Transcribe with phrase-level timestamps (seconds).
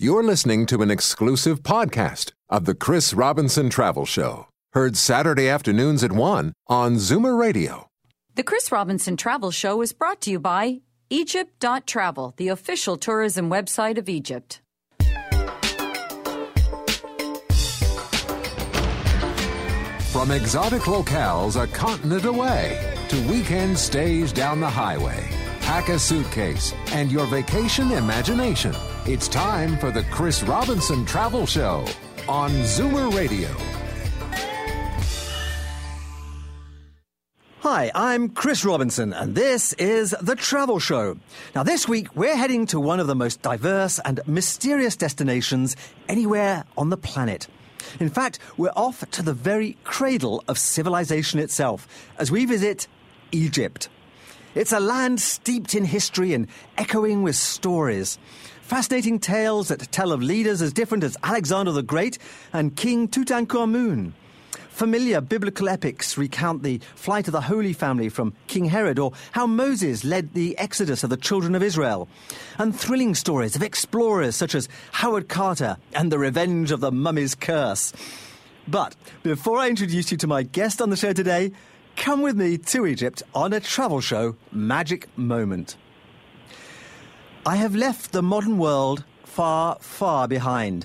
[0.00, 6.04] You're listening to an exclusive podcast of the Chris Robinson Travel Show, heard Saturday afternoons
[6.04, 7.88] at 1 on Zoomer Radio.
[8.36, 13.98] The Chris Robinson Travel Show is brought to you by Egypt.travel, the official tourism website
[13.98, 14.60] of Egypt.
[20.12, 25.28] From exotic locales a continent away to weekend stays down the highway,
[25.60, 28.76] pack a suitcase and your vacation imagination.
[29.08, 31.86] It's time for the Chris Robinson Travel Show
[32.28, 33.48] on Zoomer Radio.
[37.60, 41.16] Hi, I'm Chris Robinson, and this is The Travel Show.
[41.54, 45.74] Now, this week, we're heading to one of the most diverse and mysterious destinations
[46.06, 47.48] anywhere on the planet.
[48.00, 51.88] In fact, we're off to the very cradle of civilization itself
[52.18, 52.86] as we visit
[53.32, 53.88] Egypt.
[54.54, 58.18] It's a land steeped in history and echoing with stories.
[58.68, 62.18] Fascinating tales that tell of leaders as different as Alexander the Great
[62.52, 64.12] and King Tutankhamun.
[64.68, 69.46] Familiar biblical epics recount the flight of the Holy Family from King Herod or how
[69.46, 72.10] Moses led the exodus of the children of Israel.
[72.58, 77.34] And thrilling stories of explorers such as Howard Carter and the revenge of the mummy's
[77.34, 77.94] curse.
[78.68, 81.52] But before I introduce you to my guest on the show today,
[81.96, 85.78] come with me to Egypt on a travel show, Magic Moment.
[87.48, 90.84] I have left the modern world far, far behind.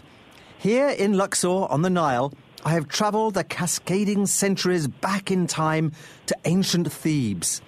[0.58, 2.34] Here in Luxor on the Nile,
[2.64, 5.92] I have travelled the cascading centuries back in time
[6.28, 7.62] to ancient Thebes.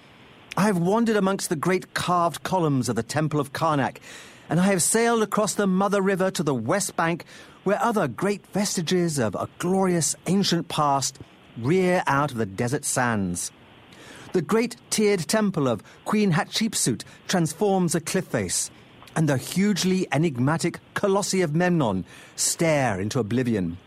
[0.56, 3.98] I have wandered amongst the great carved columns of the Temple of Karnak,
[4.48, 7.26] and I have sailed across the Mother River to the West Bank,
[7.64, 11.18] where other great vestiges of a glorious ancient past
[11.58, 13.52] rear out of the desert sands.
[14.32, 18.70] The great tiered temple of Queen Hatshepsut transforms a cliff face,
[19.16, 22.04] and the hugely enigmatic Colossi of Memnon
[22.36, 23.78] stare into oblivion.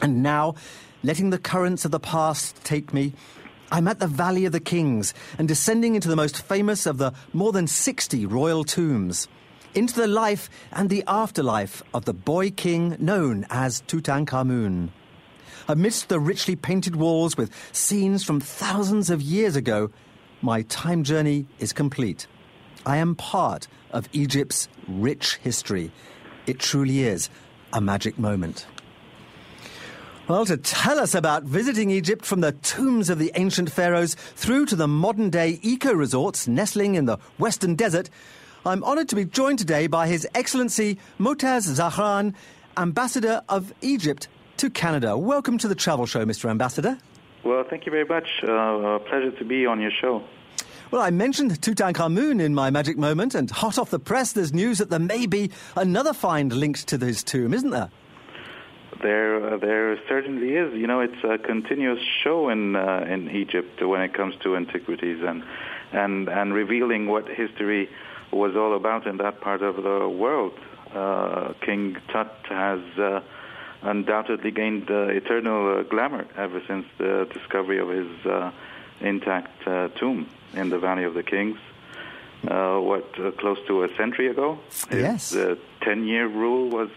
[0.00, 0.54] And now,
[1.02, 3.12] letting the currents of the past take me,
[3.70, 7.12] I'm at the Valley of the Kings and descending into the most famous of the
[7.34, 9.28] more than 60 royal tombs,
[9.74, 14.88] into the life and the afterlife of the boy king known as Tutankhamun.
[15.68, 19.90] Amidst the richly painted walls with scenes from thousands of years ago,
[20.40, 22.26] my time journey is complete.
[22.86, 25.90] I am part of Egypt's rich history.
[26.46, 27.30] It truly is
[27.72, 28.66] a magic moment.
[30.28, 34.66] Well, to tell us about visiting Egypt from the tombs of the ancient pharaohs through
[34.66, 38.10] to the modern day eco resorts nestling in the western desert,
[38.66, 42.34] I'm honoured to be joined today by His Excellency Motaz Zahran,
[42.76, 45.16] Ambassador of Egypt to Canada.
[45.16, 46.50] Welcome to the Travel Show, Mr.
[46.50, 46.98] Ambassador.
[47.44, 48.26] Well, thank you very much.
[48.46, 50.22] Uh, a pleasure to be on your show.
[50.92, 54.78] Well, I mentioned Tutankhamun in my magic moment, and hot off the press, there's news
[54.78, 57.90] that there may be another find linked to his tomb, isn't there?
[59.02, 60.74] There, uh, there certainly is.
[60.74, 65.22] You know, it's a continuous show in uh, in Egypt when it comes to antiquities
[65.26, 65.42] and
[65.92, 67.88] and and revealing what history
[68.32, 70.52] was all about in that part of the world.
[70.94, 73.20] Uh, King Tut has uh,
[73.82, 78.52] undoubtedly gained uh, eternal uh, glamour ever since the discovery of his
[79.00, 79.64] intact
[79.98, 81.58] tomb in the Valley of the Kings.
[82.42, 83.04] what
[83.38, 84.58] close to a century ago?
[84.90, 85.30] Yes.
[85.30, 86.90] The ten-year rule was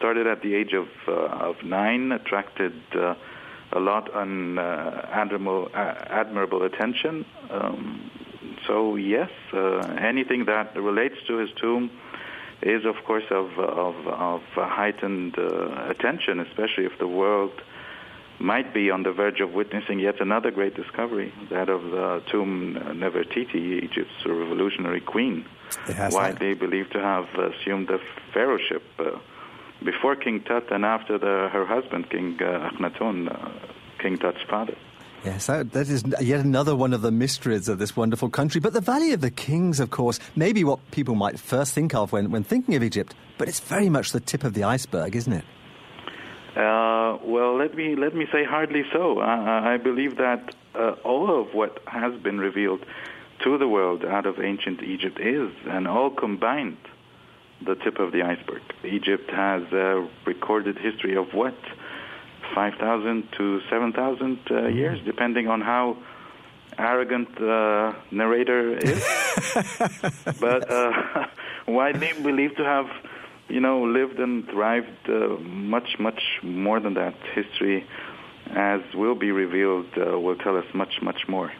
[0.00, 3.14] started at the age of uh, of nine, attracted uh,
[3.72, 7.26] a lot on uh, admirable admirable attention.
[7.50, 8.10] Um,
[8.66, 9.30] so yes,
[9.98, 11.90] anything that relates to his tomb
[12.62, 15.36] is of course of of, of heightened
[15.94, 17.52] attention, especially if the world
[18.40, 22.74] might be on the verge of witnessing yet another great discovery, that of the tomb
[22.74, 25.44] Nefertiti, Egypt's revolutionary queen,
[26.10, 27.98] widely believed to have assumed the
[28.32, 29.18] pharaohship uh,
[29.84, 33.50] before King Tut and after the, her husband, King uh, Akhenaten, uh,
[33.98, 34.74] King Tut's father.
[35.24, 38.58] Yes, that, that is yet another one of the mysteries of this wonderful country.
[38.58, 41.94] But the Valley of the Kings, of course, may be what people might first think
[41.94, 45.14] of when, when thinking of Egypt, but it's very much the tip of the iceberg,
[45.14, 45.44] isn't it?
[46.56, 49.20] Uh, well, let me let me say hardly so.
[49.20, 52.84] I, I believe that uh, all of what has been revealed
[53.44, 56.76] to the world out of ancient Egypt is, and all combined,
[57.64, 58.62] the tip of the iceberg.
[58.84, 61.54] Egypt has a recorded history of what?
[62.54, 63.94] 5,000 to 7,000
[64.50, 64.76] uh, mm-hmm.
[64.76, 65.96] years, depending on how
[66.78, 69.04] arrogant the uh, narrator is.
[70.40, 71.26] but uh,
[71.68, 72.86] widely believed to have,
[73.50, 77.14] you know, lived and thrived uh, much, much more than that.
[77.34, 77.86] History,
[78.50, 81.52] as will be revealed, uh, will tell us much, much more.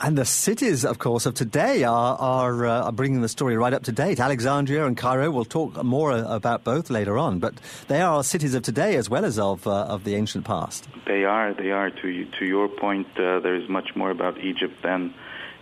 [0.00, 3.72] And the cities, of course, of today are, are, uh, are bringing the story right
[3.72, 4.20] up to date.
[4.20, 7.54] Alexandria and Cairo, we'll talk more about both later on, but
[7.88, 10.86] they are cities of today as well as of, uh, of the ancient past.
[11.06, 11.90] They are, they are.
[11.90, 15.14] To, to your point, uh, there is much more about Egypt than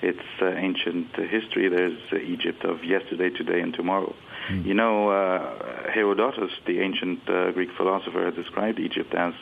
[0.03, 1.69] its uh, ancient history.
[1.69, 4.15] There's Egypt of yesterday, today, and tomorrow.
[4.51, 4.65] Mm.
[4.67, 9.35] You know, uh, Herodotus, the ancient uh, Greek philosopher, described Egypt as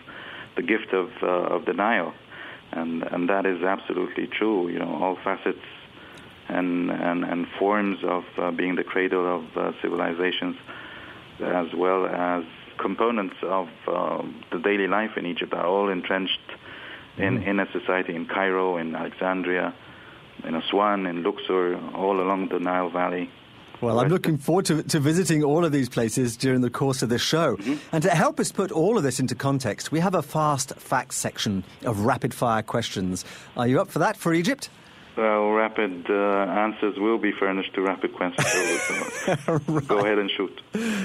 [0.57, 2.15] the gift of, of the Nile
[2.75, 4.69] and and that is absolutely true.
[4.69, 5.67] You know, all facets
[6.49, 10.57] and and, and forms of uh, being the cradle of uh, civilizations,
[11.41, 12.45] as well as
[12.79, 16.41] components of uh, the daily life in Egypt, are all entrenched
[17.17, 17.47] in mm.
[17.47, 19.75] in a society in Cairo, in Alexandria,
[20.43, 23.31] in Aswan, in Luxor, all along the Nile Valley.
[23.81, 27.11] Well, I'm looking forward to, to visiting all of these places during the course of
[27.11, 27.57] this show.
[27.57, 27.75] Mm-hmm.
[27.93, 31.17] And to help us put all of this into context, we have a fast facts
[31.17, 33.25] section of rapid fire questions.
[33.57, 34.71] Are you up for that for Egypt?
[35.17, 38.49] Well, rapid uh, answers will be furnished to rapid questions.
[39.49, 39.87] right.
[39.87, 40.61] Go ahead and shoot.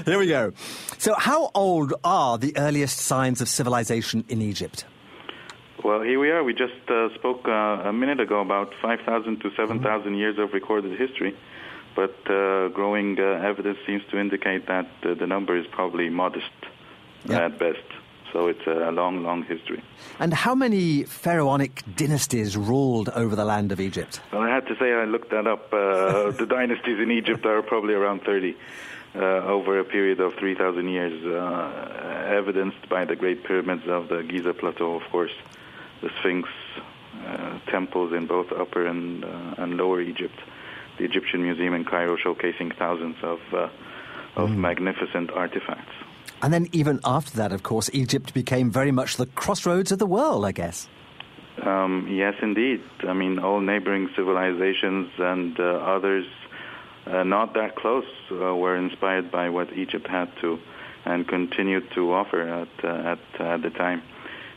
[0.06, 0.54] Here we go.
[0.98, 4.86] So, how old are the earliest signs of civilization in Egypt?
[5.84, 6.44] Well, here we are.
[6.44, 10.16] We just uh, spoke uh, a minute ago about 5,000 to 7,000 mm-hmm.
[10.16, 11.36] years of recorded history
[11.96, 16.46] but uh, growing uh, evidence seems to indicate that uh, the number is probably modest
[17.26, 17.46] yeah.
[17.46, 17.84] at best.
[18.31, 19.84] So it's a long, long history.
[20.20, 24.22] And how many pharaonic dynasties ruled over the land of Egypt?
[24.31, 25.74] Well, I had to say I looked that up.
[25.74, 28.56] Uh, the dynasties in Egypt are probably around 30
[29.16, 34.22] uh, over a period of 3,000 years, uh, evidenced by the Great Pyramids of the
[34.22, 35.34] Giza Plateau, of course,
[36.01, 36.50] the Sphinx,
[37.68, 39.24] temples in both Upper and,
[39.57, 40.40] and Lower Egypt
[41.00, 43.69] the Egyptian Museum in Cairo showcasing thousands of, uh,
[44.36, 44.57] of mm.
[44.57, 45.94] magnificent artifacts.
[46.42, 50.06] And then, even after that, of course, Egypt became very much the crossroads of the
[50.06, 50.88] world, I guess.
[51.62, 52.81] Um, yes, indeed.
[53.04, 56.25] I mean, all neighboring civilizations and uh, others
[57.06, 60.60] uh, not that close uh, were inspired by what Egypt had to
[61.06, 64.02] and continued to offer at, uh, at, at the time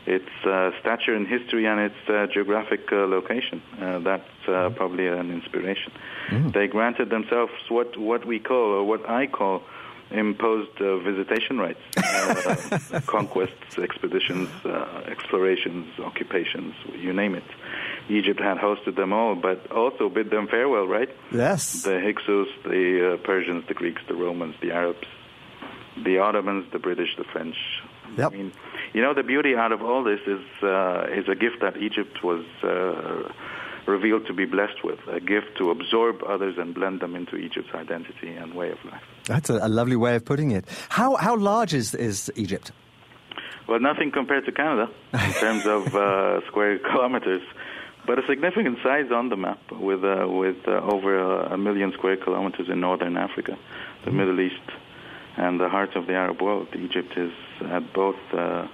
[0.06, 3.62] its uh, stature in history and its uh, geographic uh, location.
[3.80, 5.92] Uh, that's uh, probably an inspiration.
[6.28, 6.52] Mm.
[6.52, 9.62] They granted themselves what, what we call, or what I call,
[10.10, 11.80] imposed uh, visitation rights,
[13.06, 14.48] conquests, expeditions,
[15.06, 17.44] explorations, occupations, you name it.
[18.08, 21.08] Egypt had hosted them all, but also bid them farewell, right?
[21.32, 21.84] Yes.
[21.84, 25.06] The Hyksos, the Persians, the Greeks, the Romans, the Arabs,
[25.96, 27.56] the Ottomans, the British, the French.
[28.16, 28.32] Yep.
[28.32, 28.52] I mean,
[28.94, 32.22] you know, the beauty out of all this is uh, is a gift that Egypt
[32.22, 33.32] was uh,
[33.86, 37.74] revealed to be blessed with, a gift to absorb others and blend them into Egypt's
[37.74, 39.02] identity and way of life.
[39.24, 40.66] That's a, a lovely way of putting it.
[40.88, 42.72] How how large is is Egypt?
[43.68, 47.42] Well, nothing compared to Canada in terms of uh, square kilometers,
[48.06, 51.92] but a significant size on the map, with uh, with uh, over a, a, million
[51.92, 53.56] square kilometers in northern Africa,
[54.04, 54.14] the mm.
[54.14, 54.68] Middle East,
[55.36, 56.68] and the heart of the Arab world.
[56.74, 58.66] Egypt is at both uh,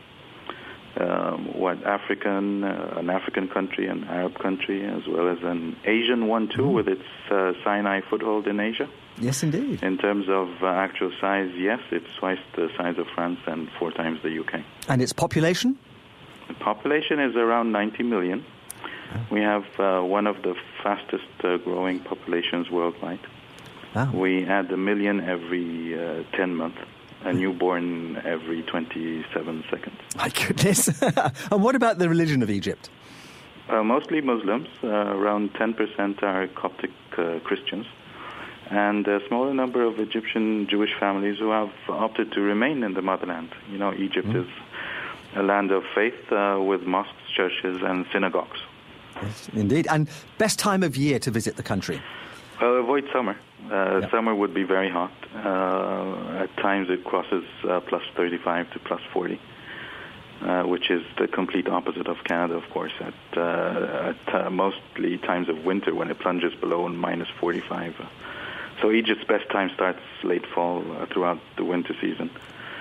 [0.97, 6.27] um, what African, uh, an African country, an Arab country, as well as an Asian
[6.27, 6.75] one too, mm.
[6.75, 8.89] with its uh, Sinai foothold in Asia.
[9.21, 9.83] Yes, indeed.
[9.83, 13.91] In terms of uh, actual size, yes, it's twice the size of France and four
[13.91, 14.65] times the UK.
[14.89, 15.79] And its population?
[16.49, 18.45] The population is around 90 million.
[19.15, 19.27] Oh.
[19.31, 23.21] We have uh, one of the fastest uh, growing populations worldwide.
[23.95, 24.11] Oh.
[24.15, 26.79] We add a million every uh, 10 months
[27.29, 29.99] a newborn every 27 seconds.
[30.17, 31.03] My goodness.
[31.03, 32.89] and what about the religion of Egypt?
[33.69, 34.69] Uh, mostly Muslims.
[34.83, 37.87] Uh, around 10% are Coptic uh, Christians.
[38.71, 43.03] And a smaller number of Egyptian Jewish families who have opted to remain in the
[43.03, 43.51] motherland.
[43.71, 44.43] You know, Egypt mm.
[44.43, 44.49] is
[45.37, 48.59] a land of faith uh, with mosques, churches, and synagogues.
[49.23, 49.87] Yes, indeed.
[49.91, 52.01] And best time of year to visit the country?
[52.61, 53.37] Well, avoid summer.
[53.71, 54.11] Uh, yep.
[54.11, 55.13] Summer would be very hot.
[55.35, 59.41] Uh, at times it crosses uh, plus 35 to plus 40,
[60.43, 65.19] uh, which is the complete opposite of Canada, of course, at, uh, at uh, mostly
[65.19, 67.95] times of winter when it plunges below minus 45.
[68.83, 72.31] So Egypt's best time starts late fall throughout the winter season.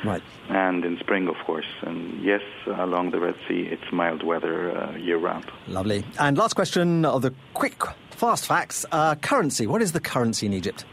[0.03, 0.21] Right.
[0.49, 1.65] And in spring, of course.
[1.81, 5.45] And yes, along the Red Sea, it's mild weather year round.
[5.67, 6.03] Lovely.
[6.19, 7.81] And last question of the quick
[8.17, 8.83] Fast facts.
[8.91, 9.67] Uh, currency.
[9.67, 10.85] What is the currency in Egypt?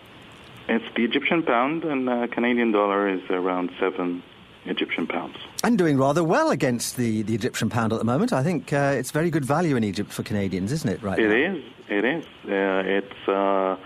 [0.68, 4.22] It's the Egyptian pound, and uh, Canadian dollar is around seven
[4.66, 5.36] Egyptian pounds.
[5.62, 8.34] And doing rather well against the, the Egyptian pound at the moment.
[8.34, 11.02] I think uh, it's very good value in Egypt for Canadians, isn't it?
[11.02, 11.18] Right.
[11.18, 11.54] It now?
[11.54, 11.64] is.
[11.88, 12.24] It is.
[12.44, 13.76] Uh, it's uh,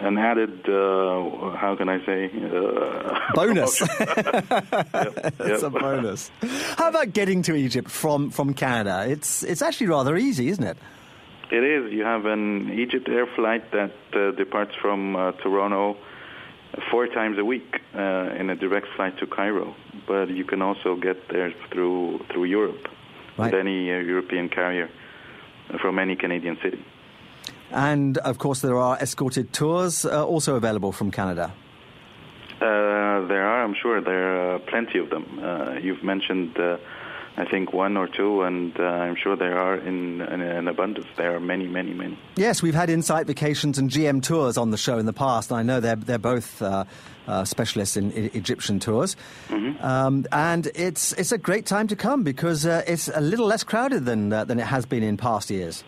[0.00, 2.30] an added, uh, how can I say?
[2.30, 3.80] Uh, bonus.
[4.00, 6.30] yep, It's a bonus.
[6.76, 9.06] How about getting to Egypt from, from Canada?
[9.08, 10.76] It's, it's actually rather easy, isn't it?
[11.50, 11.92] It is.
[11.92, 15.96] You have an Egypt Air flight that uh, departs from uh, Toronto
[16.90, 19.74] four times a week uh, in a direct flight to Cairo.
[20.06, 22.88] But you can also get there through through Europe
[23.38, 23.52] Right.
[23.52, 24.88] with any uh, European carrier
[25.80, 26.82] from any Canadian city.
[27.70, 31.52] And of course, there are escorted tours uh, also available from Canada.
[32.60, 35.24] Uh, there are, I'm sure, there are plenty of them.
[35.42, 36.78] Uh, you've mentioned, uh,
[37.38, 41.06] I think, one or two, and uh, I'm sure there are in, in, in abundance.
[41.18, 42.18] There are many, many, many.
[42.36, 45.50] Yes, we've had Insight Vacations and GM Tours on the show in the past.
[45.50, 46.84] and I know they're they're both uh,
[47.26, 49.16] uh, specialists in, I- Egyptian tours,
[49.50, 53.64] um, and it's it's a great time to come because uh, it's a little less
[53.64, 55.84] crowded than uh, than it has been in past years.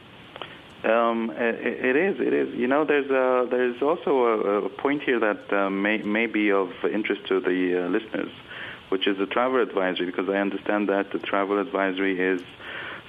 [0.85, 2.21] Um, it, it is.
[2.21, 2.55] It is.
[2.55, 6.53] You know, there's a, there's also a, a point here that uh, may may be
[6.53, 8.31] of interest to the uh, listeners,
[8.89, 12.41] which is the travel advisory, because I understand that the travel advisory is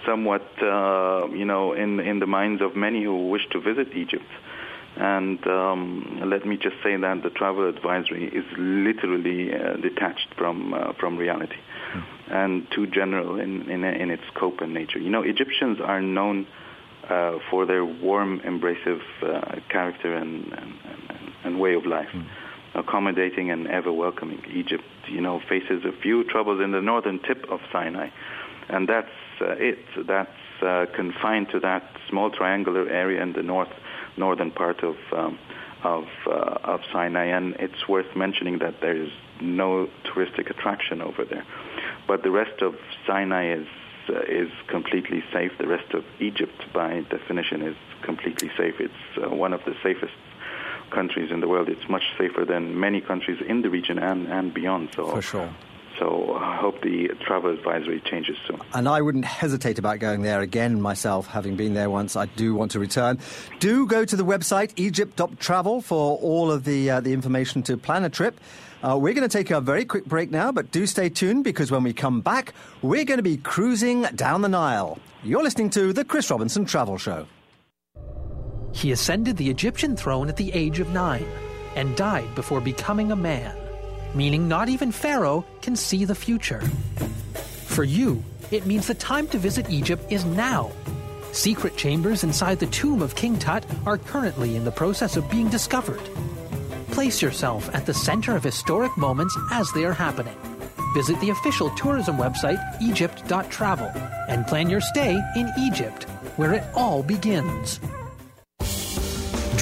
[0.05, 4.31] somewhat, uh, you know, in in the minds of many who wish to visit Egypt.
[4.98, 10.74] And um, let me just say that the travel advisory is literally uh, detached from
[10.74, 11.55] uh, from reality,
[12.29, 15.00] and too general in, in in its scope and nature.
[15.00, 16.48] You know, Egyptians are known
[17.09, 20.74] uh, for their warm, embracive uh, character and, and,
[21.09, 22.09] and, and way of life,
[22.75, 24.41] accommodating and ever welcoming.
[24.53, 28.09] Egypt, you know, faces a few troubles in the northern tip of Sinai,
[28.67, 29.07] and that's
[29.41, 29.79] uh, it.
[30.07, 30.29] That's
[30.61, 33.71] uh, confined to that small triangular area in the north
[34.17, 35.39] northern part of um,
[35.83, 39.11] of uh, of Sinai, and it's worth mentioning that there is
[39.41, 41.45] no touristic attraction over there,
[42.07, 42.75] but the rest of
[43.07, 43.67] Sinai is
[44.09, 45.51] uh, is completely safe.
[45.57, 48.75] The rest of Egypt, by definition, is completely safe.
[48.79, 50.13] It's uh, one of the safest
[50.91, 51.69] countries in the world.
[51.69, 54.89] It's much safer than many countries in the region and, and beyond.
[54.96, 55.50] So, For sure.
[56.00, 58.62] So I hope the travel advisory changes soon.
[58.74, 62.15] And I wouldn't hesitate about going there again myself, having been there once.
[62.15, 63.19] I do want to return.
[63.60, 68.05] Do go to the website egypt.travel for all of the, uh, the information to plan
[68.05, 68.39] a trip.
[68.81, 71.69] Uh, we're going to take a very quick break now, but do stay tuned because
[71.69, 75.00] when we come back, we're going to be cruising down the Nile.
[75.22, 77.27] You're listening to the Chris Robinson Travel Show.
[78.71, 81.25] He ascended the Egyptian throne at the age of nine
[81.75, 83.55] and died before becoming a man,
[84.13, 86.61] meaning not even Pharaoh can see the future.
[87.67, 90.71] For you, it means the time to visit Egypt is now.
[91.31, 95.49] Secret chambers inside the tomb of King Tut are currently in the process of being
[95.49, 96.01] discovered.
[96.91, 100.35] Place yourself at the center of historic moments as they are happening.
[100.95, 103.91] Visit the official tourism website egypt.travel
[104.27, 106.03] and plan your stay in Egypt,
[106.35, 107.79] where it all begins.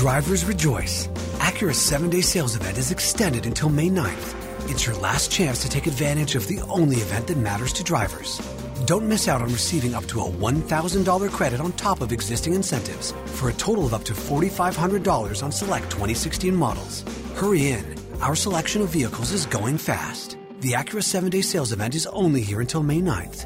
[0.07, 1.07] Drivers rejoice.
[1.49, 4.69] Acura's seven day sales event is extended until May 9th.
[4.69, 8.39] It's your last chance to take advantage of the only event that matters to drivers.
[8.85, 13.13] Don't miss out on receiving up to a $1,000 credit on top of existing incentives
[13.35, 17.03] for a total of up to $4,500 on select 2016 models.
[17.35, 17.85] Hurry in.
[18.21, 20.37] Our selection of vehicles is going fast.
[20.61, 23.43] The Acura 7 day sales event is only here until May 9th.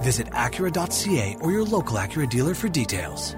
[0.00, 3.34] Visit Acura.ca or your local Acura dealer for details.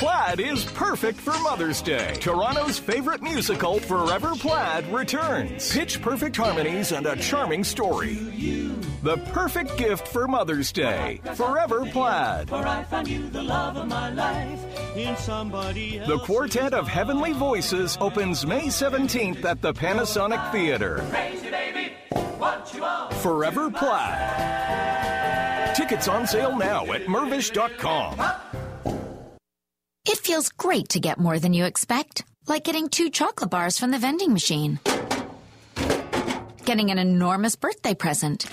[0.00, 2.16] Plaid is perfect for Mother's Day.
[2.20, 5.70] Toronto's favorite musical, Forever Plaid, returns.
[5.70, 8.14] Pitch perfect harmonies and a charming story.
[9.02, 11.20] The perfect gift for Mother's Day.
[11.34, 12.48] Forever Plaid.
[12.48, 16.08] For I found you the love of my life in somebody else.
[16.08, 21.04] The Quartet of Heavenly Voices opens May 17th at the Panasonic Theater.
[21.10, 21.92] Crazy baby,
[22.38, 23.12] what you want?
[23.16, 24.70] Forever Plaid.
[25.76, 28.18] Tickets on sale now at mirvish.com.
[30.12, 33.92] It feels great to get more than you expect, like getting two chocolate bars from
[33.92, 34.80] the vending machine,
[36.64, 38.44] getting an enormous birthday present,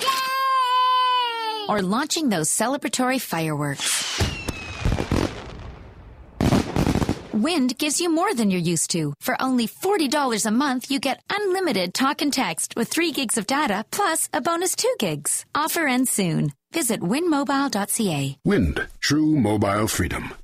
[0.00, 1.66] Yay!
[1.68, 3.88] or launching those celebratory fireworks.
[7.32, 9.14] Wind gives you more than you're used to.
[9.20, 13.48] For only $40 a month, you get unlimited talk and text with 3 gigs of
[13.48, 15.44] data plus a bonus 2 gigs.
[15.56, 16.52] Offer ends soon.
[16.72, 18.38] Visit windmobile.ca.
[18.44, 20.34] Wind, true mobile freedom.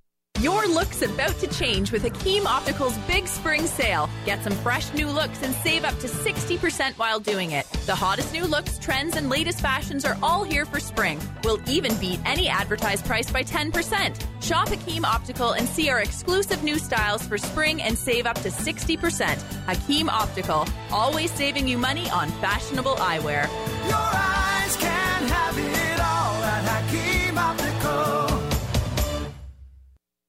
[0.45, 4.11] Your look's about to change with Hakim Optical's big spring sale.
[4.27, 7.65] Get some fresh new looks and save up to 60% while doing it.
[7.87, 11.19] The hottest new looks, trends, and latest fashions are all here for spring.
[11.45, 14.23] We'll even beat any advertised price by 10%.
[14.43, 18.51] Shop Hakim Optical and see our exclusive new styles for spring and save up to
[18.51, 19.41] 60%.
[19.65, 23.49] Hakim Optical, always saving you money on fashionable eyewear.
[23.89, 28.34] Your eyes can have it all at Hakim Optical.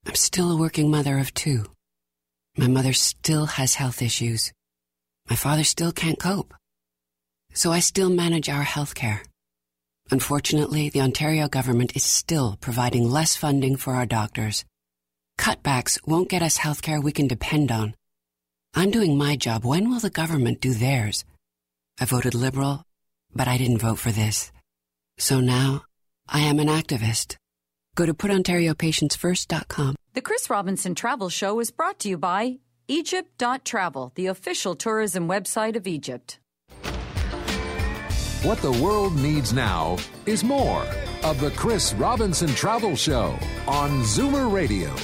[0.06, 1.66] I'm still a working mother of two.
[2.58, 4.54] My mother still has health issues.
[5.30, 6.54] My father still can't cope.
[7.54, 9.24] So I still manage our health care.
[10.12, 14.64] Unfortunately, the Ontario government is still providing less funding for our doctors.
[15.40, 17.96] Cutbacks won't get us health care we can depend on.
[18.76, 19.66] I'm doing my job.
[19.66, 21.26] When will the government do theirs?
[22.00, 22.84] I voted Liberal,
[23.34, 24.52] but I didn't vote for this.
[25.18, 25.86] So now,
[26.28, 27.38] I am an activist.
[27.96, 29.96] Go to putontariopatientsfirst.com.
[30.14, 35.76] The Chris Robinson Travel Show is brought to you by Egypt.travel, the official tourism website
[35.76, 36.40] of Egypt.
[38.44, 39.98] What the world needs now
[40.28, 40.86] is more
[41.24, 43.38] of the Chris Robinson Travel Show
[43.68, 44.96] on Zoomer Radio.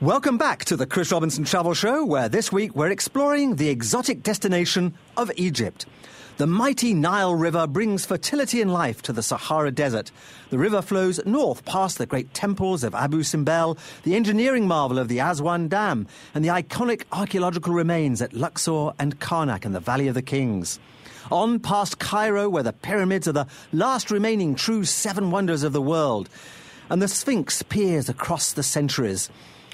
[0.00, 4.22] Welcome back to the Chris Robinson Travel Show, where this week we're exploring the exotic
[4.22, 5.86] destination of Egypt.
[6.40, 10.10] The mighty Nile River brings fertility and life to the Sahara Desert.
[10.48, 15.08] The river flows north past the great temples of Abu Simbel, the engineering marvel of
[15.08, 20.08] the Aswan Dam, and the iconic archaeological remains at Luxor and Karnak in the Valley
[20.08, 20.80] of the Kings.
[21.30, 25.82] On past Cairo, where the pyramids are the last remaining true seven wonders of the
[25.82, 26.30] world,
[26.88, 29.28] and the Sphinx peers across the centuries.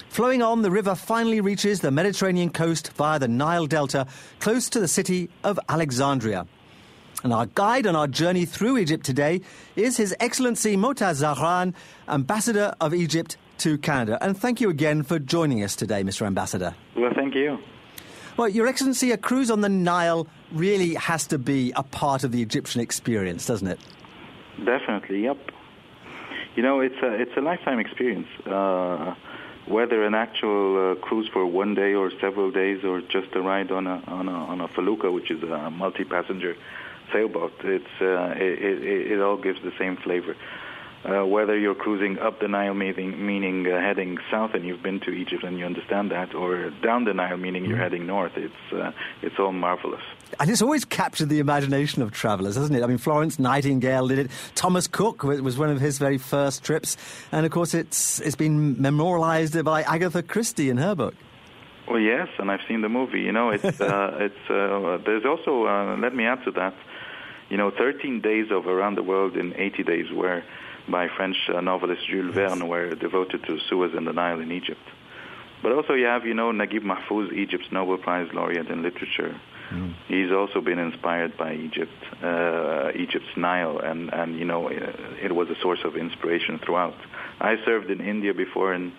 [0.08, 4.08] Flowing on, the river finally reaches the Mediterranean coast via the Nile Delta,
[4.40, 6.48] close to the city of Alexandria.
[7.26, 9.40] And our guide on our journey through Egypt today
[9.74, 11.74] is His Excellency Motaz Zahran,
[12.06, 14.16] Ambassador of Egypt to Canada.
[14.20, 16.24] And thank you again for joining us today, Mr.
[16.24, 16.76] Ambassador.
[16.96, 17.58] Well, thank you.
[18.36, 22.30] Well, Your Excellency, a cruise on the Nile really has to be a part of
[22.30, 23.80] the Egyptian experience, doesn't it?
[24.64, 25.38] Definitely, yep.
[26.54, 28.28] You know, it's a, it's a lifetime experience.
[28.46, 29.16] Uh,
[29.66, 33.72] whether an actual uh, cruise for one day or several days or just a ride
[33.72, 36.56] on a, on a, on a felucca, which is a multi-passenger
[37.12, 40.36] sailboat, it's, uh, it, it, it all gives the same flavor.
[41.04, 44.98] Uh, whether you're cruising up the Nile, meaning, meaning uh, heading south, and you've been
[44.98, 48.72] to Egypt and you understand that, or down the Nile, meaning you're heading north, it's
[48.72, 48.90] uh,
[49.22, 50.00] it's all marvelous.
[50.40, 52.82] And it's always captured the imagination of travellers, hasn't it?
[52.82, 54.30] I mean, Florence Nightingale did it.
[54.56, 56.96] Thomas Cook was one of his very first trips,
[57.30, 61.14] and of course, it's it's been memorialised by Agatha Christie in her book.
[61.88, 63.20] Well, yes, and I've seen the movie.
[63.20, 66.74] You know, it's uh, it's uh, there's also uh, let me add to that.
[67.48, 70.44] You know, 13 days of around the world in 80 days, where
[70.88, 74.80] by French uh, novelist Jules Verne were devoted to Suez and the Nile in Egypt.
[75.62, 79.40] But also you have, you know, Naguib Mahfouz, Egypt's Nobel Prize laureate in literature.
[79.70, 79.94] Mm.
[80.06, 85.48] He's also been inspired by Egypt, uh, Egypt's Nile, and, and you know, it was
[85.48, 86.94] a source of inspiration throughout.
[87.40, 88.92] I served in India before, and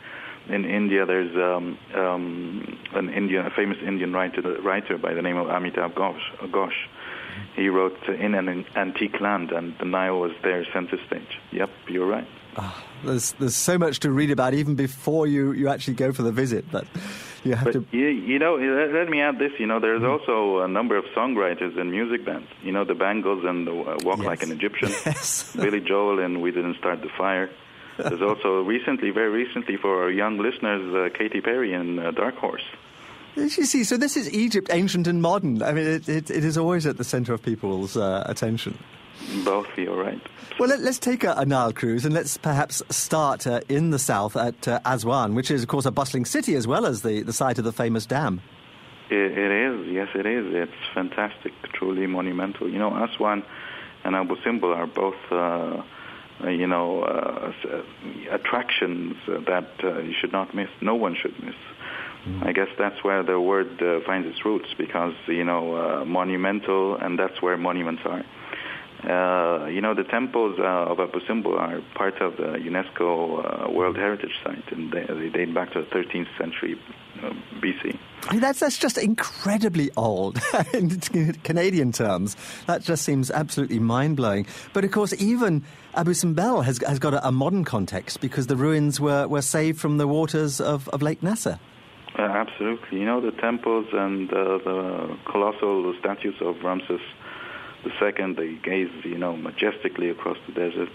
[0.50, 5.38] in India there's um, um, an Indian, a famous Indian writer, writer by the name
[5.38, 6.22] of Amitav Ghosh.
[6.52, 6.88] Ghosh
[7.56, 11.40] he wrote In an Antique Land, and the Nile was their center stage.
[11.52, 12.28] Yep, you're right.
[12.56, 16.24] Oh, there's there's so much to read about even before you, you actually go for
[16.24, 16.88] the visit, but
[17.44, 17.86] you have but to.
[17.92, 19.52] You, you know, let, let, me add this.
[19.60, 22.48] You know, there's also a number of songwriters and music bands.
[22.64, 24.26] You know, the Bangles and the uh, Walk yes.
[24.26, 24.90] Like an Egyptian.
[25.06, 25.56] Yes.
[25.56, 27.50] Billy Joel and We Didn't Start the Fire.
[27.98, 32.36] There's also recently, very recently, for our young listeners, uh, Katy Perry and uh, Dark
[32.36, 32.64] Horse.
[33.36, 35.62] You see, so this is Egypt, ancient and modern.
[35.62, 38.78] I mean, it, it, it is always at the centre of people's uh, attention.
[39.44, 40.22] Both, you're right.
[40.60, 44.00] Well, let, us take a, a, Nile cruise and let's perhaps start uh, in the
[44.00, 47.22] south at uh, Aswan, which is, of course, a bustling city as well as the,
[47.22, 48.42] the site of the famous dam.
[49.10, 50.54] It, it is, yes, it is.
[50.54, 52.70] It's fantastic, truly monumental.
[52.70, 53.44] You know, Aswan
[54.04, 55.84] and Abu Simbel are both, uh, uh
[56.46, 57.52] you know, uh,
[58.32, 60.70] attractions that uh, you should not miss.
[60.82, 61.56] No one should miss.
[62.42, 66.98] I guess that's where the word uh, finds its roots because, you know, uh, monumental,
[66.98, 68.24] and that's where monuments are.
[69.04, 73.72] Uh, you know, the temples uh, of Abu Simbel are part of the UNESCO uh,
[73.72, 76.76] World Heritage Site, and they, they, date back to the 13th century
[77.22, 77.30] uh,
[77.62, 77.98] BC.
[78.34, 80.40] That's, that's just incredibly old
[80.74, 80.90] in
[81.44, 82.36] Canadian terms.
[82.66, 84.48] That just seems absolutely mind blowing.
[84.74, 88.56] But of course, even Abu Simbel has, has got a, a modern context because the
[88.56, 91.60] ruins were, were saved from the waters of, of Lake Nasser.
[92.18, 93.00] Uh, absolutely.
[93.00, 97.02] You know, the temples and uh, the colossal statues of Ramses
[97.86, 100.90] II, they gaze, you know, majestically across the desert.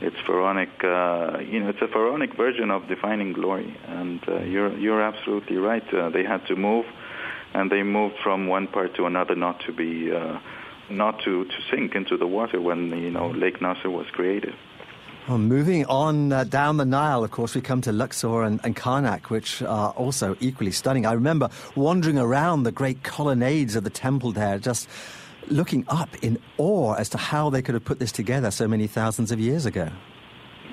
[0.00, 3.76] It's pharaonic, uh, you know, it's a pharaonic version of defining glory.
[3.86, 5.82] And uh, you're, you're absolutely right.
[5.92, 6.86] Uh, they had to move,
[7.54, 10.38] and they moved from one part to another not to be, uh,
[10.88, 14.54] not to, to sink into the water when, you know, Lake Nasser was created.
[15.28, 18.74] Well, moving on uh, down the Nile, of course, we come to Luxor and, and,
[18.74, 21.04] Karnak, which are also equally stunning.
[21.04, 24.88] I remember wandering around the great colonnades of the temple there, just
[25.50, 28.86] looking up in awe as to how they could have put this together so many
[28.86, 29.88] thousands of years ago.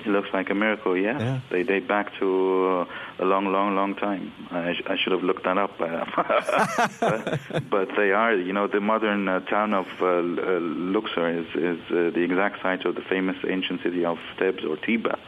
[0.04, 1.20] It looks like a miracle, yes.
[1.20, 1.40] Yeah.
[1.50, 2.86] They date back to
[3.18, 4.32] uh, a long, long, long time.
[4.52, 5.76] I, sh- I should have looked that up.
[7.00, 11.46] but, but they are, you know, the modern uh, town of uh, uh, Luxor is,
[11.56, 15.18] is uh, the exact site of the famous ancient city of Thebes or Tiba.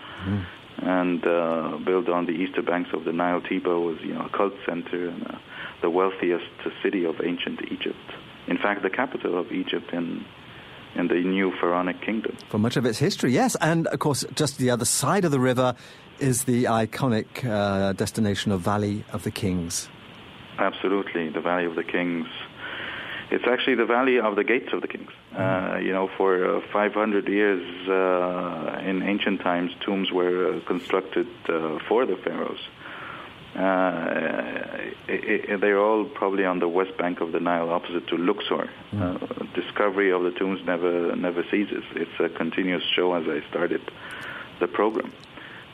[0.81, 4.29] And uh, built on the eastern banks of the Nile, Tiba was, you know, a
[4.29, 5.39] cult center and uh,
[5.83, 6.47] the wealthiest
[6.85, 7.97] city of ancient Egypt.
[8.49, 10.25] In fact, the capital of Egypt in
[10.95, 12.37] in the new pharaonic kingdom.
[12.49, 13.57] For much of its history, yes.
[13.61, 15.75] And of course, just the other side of the river
[16.19, 19.89] is the iconic uh, destination of Valley of the Kings.
[20.59, 22.27] Absolutely, the Valley of the Kings.
[23.31, 25.11] It's actually the Valley of the Gates of the Kings.
[25.37, 31.29] Uh, you know, for uh, 500 years uh, in ancient times, tombs were uh, constructed
[31.49, 32.61] uh, for the pharaohs.
[33.57, 33.61] Uh,
[35.09, 38.69] i i they're all probably on the west bank of the Nile, opposite to Luxor.
[38.97, 39.19] Uh,
[39.55, 41.85] discovery of the tombs never never ceases.
[41.95, 43.15] It's a continuous show.
[43.15, 43.81] As I started
[44.61, 45.13] the program,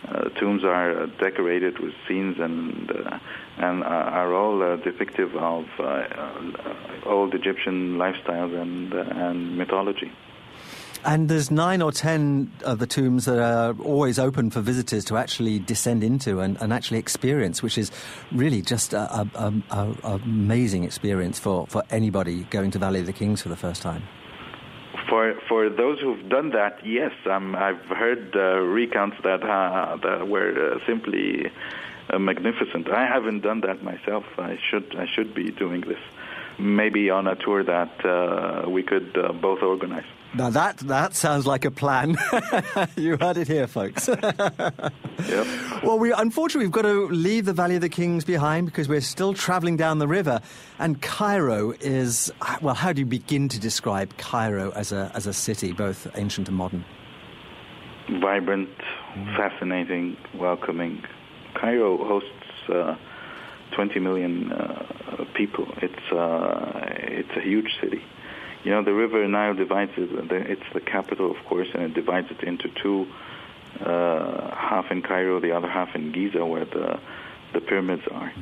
[0.08, 3.18] uh, tombs are uh, decorated with scenes and uh,
[3.58, 9.58] and uh, are all uh, depictive of uh, uh, old Egyptian lifestyles and uh, and
[9.58, 10.12] mythology.
[11.06, 15.18] And there's nine or ten of the tombs that are always open for visitors to
[15.18, 17.90] actually descend into and, and actually experience, which is
[18.32, 19.28] really just a, a,
[19.70, 23.56] a, a amazing experience for, for anybody going to Valley of the Kings for the
[23.56, 24.02] first time.
[25.10, 30.26] For for those who've done that, yes, um, I've heard uh, recounts that uh, that
[30.26, 31.52] were uh, simply
[32.08, 32.88] uh, magnificent.
[32.88, 34.24] I haven't done that myself.
[34.38, 36.00] I should I should be doing this.
[36.58, 40.06] Maybe on a tour that uh, we could uh, both organize.
[40.34, 42.16] Now that that sounds like a plan.
[42.96, 44.08] you heard it here, folks.
[45.28, 45.46] Yep.
[45.84, 49.00] Well, we unfortunately we've got to leave the Valley of the Kings behind because we're
[49.00, 50.40] still travelling down the river,
[50.78, 52.74] and Cairo is well.
[52.74, 56.56] How do you begin to describe Cairo as a as a city, both ancient and
[56.58, 56.84] modern?
[58.08, 58.68] vibrant,
[59.36, 61.02] fascinating, welcoming.
[61.54, 62.28] Cairo hosts
[62.68, 62.96] uh,
[63.74, 65.66] 20 million uh, people.
[65.82, 68.02] It's uh, it's a huge city.
[68.64, 70.32] You know, the River Nile divides it.
[70.32, 73.06] It's the capital, of course, and it divides it into two.
[73.78, 76.98] Uh, half in Cairo, the other half in Giza, where the
[77.52, 78.32] the pyramids are.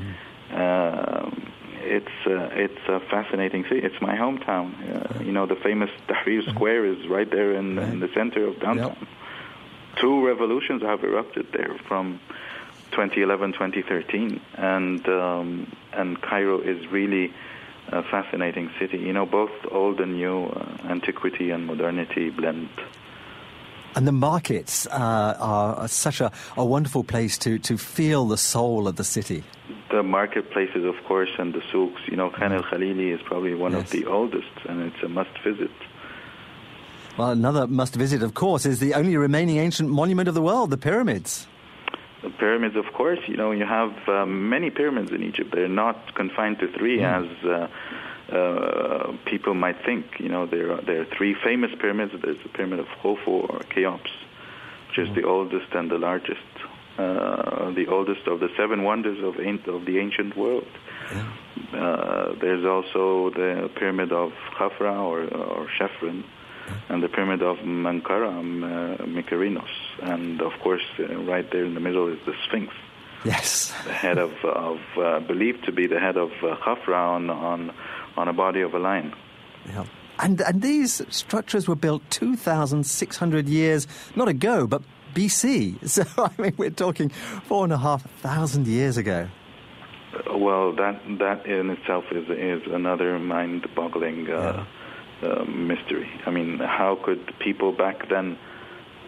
[0.52, 3.80] Um, it's uh, it's a fascinating city.
[3.80, 5.18] It's my hometown.
[5.18, 8.60] Uh, you know, the famous Tahrir Square is right there in, in the center of
[8.60, 9.06] downtown.
[9.96, 12.20] Two revolutions have erupted there from
[12.92, 17.32] 2011, 2013, and um, and Cairo is really
[17.92, 18.98] a fascinating city.
[18.98, 22.68] You know, both old and new, uh, antiquity and modernity blend.
[23.94, 28.88] And the markets uh, are such a, a wonderful place to, to feel the soul
[28.88, 29.44] of the city.
[29.90, 32.00] The marketplaces, of course, and the souks.
[32.08, 33.82] You know, Khan el Khalili is probably one Yes.
[33.84, 35.70] of the oldest, and it's a must visit.
[37.18, 40.70] Well, another must visit, of course, is the only remaining ancient monument of the world,
[40.70, 41.46] the pyramids.
[42.22, 45.50] The pyramids, of course, you know, you have uh, many pyramids in Egypt.
[45.52, 47.68] They're not confined to three as uh,
[48.32, 50.06] uh, people might think.
[50.20, 52.12] You know, there are, there are three famous pyramids.
[52.22, 54.10] There's the pyramid of Khufu or Cheops,
[54.88, 56.40] which is the oldest and the largest,
[56.96, 60.66] uh, the oldest of the seven wonders of, an- of the ancient world.
[61.74, 66.22] Uh, there's also the pyramid of Khafra or, or Chefren,
[66.88, 69.68] and the pyramid of Menkaure, um, uh, Mykerinos,
[70.02, 72.72] and of course, uh, right there in the middle is the Sphinx,
[73.24, 73.72] Yes.
[73.84, 77.72] the head of, of uh, believed to be the head of uh, Khafra on, on
[78.16, 79.14] on a body of a lion.
[79.66, 79.84] Yeah.
[80.18, 84.82] And, and these structures were built 2,600 years, not ago, but
[85.14, 85.78] BC.
[85.88, 89.28] So, I mean, we're talking four and a half thousand years ago.
[90.30, 94.66] Well, that that in itself is is another mind-boggling uh,
[95.22, 96.08] uh, mystery.
[96.26, 98.38] I mean, how could people back then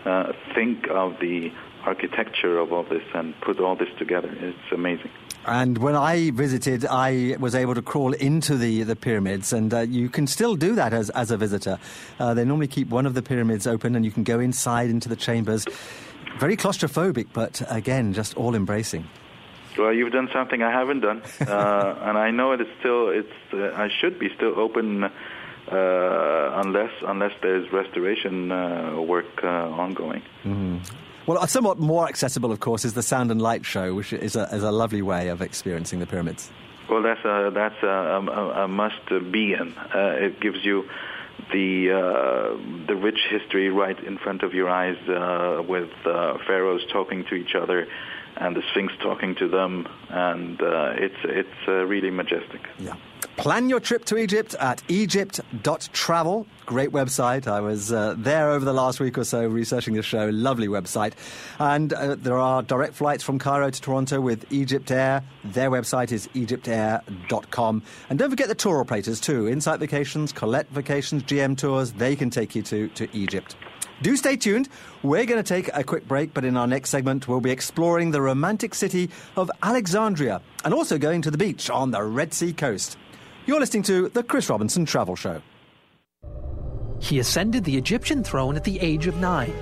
[0.04, 1.52] uh, think of the
[1.84, 4.34] architecture of all this and put all this together?
[4.40, 5.10] It's amazing.
[5.46, 9.80] And when I visited, I was able to crawl into the, the pyramids, and uh,
[9.80, 11.78] you can still do that as, as a visitor.
[12.18, 15.08] Uh, they normally keep one of the pyramids open, and you can go inside into
[15.08, 15.66] the chambers.
[16.38, 19.06] Very claustrophobic, but again, just all embracing.
[19.76, 23.10] Well, you've done something I haven't done, uh, and I know it is still.
[23.10, 23.28] It's.
[23.52, 25.10] Uh, I should be still open, uh,
[25.70, 30.22] unless unless there's restoration uh, work uh, ongoing.
[31.26, 34.36] Well, uh, somewhat more accessible, of course, is the Sound and Light Show, which is
[34.36, 36.50] a, is a lovely way of experiencing the pyramids.
[36.90, 39.74] Well, that's a that's a, a, a must be in.
[39.76, 40.86] Uh, it gives you
[41.50, 46.82] the uh, the rich history right in front of your eyes, uh, with uh, pharaohs
[46.92, 47.86] talking to each other,
[48.36, 52.60] and the Sphinx talking to them, and uh, it's it's uh, really majestic.
[52.78, 52.96] Yeah.
[53.36, 56.46] Plan your trip to Egypt at egypt.travel.
[56.66, 57.48] Great website.
[57.48, 60.30] I was uh, there over the last week or so researching the show.
[60.32, 61.14] Lovely website.
[61.58, 65.22] And uh, there are direct flights from Cairo to Toronto with Egypt Air.
[65.44, 67.82] Their website is egyptair.com.
[68.08, 69.48] And don't forget the tour operators too.
[69.48, 71.92] Insight Vacations, Collette Vacations, GM Tours.
[71.92, 73.56] They can take you to, to Egypt.
[74.02, 74.68] Do stay tuned.
[75.02, 78.10] We're going to take a quick break, but in our next segment, we'll be exploring
[78.10, 82.52] the romantic city of Alexandria and also going to the beach on the Red Sea
[82.52, 82.96] coast.
[83.46, 85.42] You're listening to The Chris Robinson Travel Show.
[86.98, 89.52] He ascended the Egyptian throne at the age of nine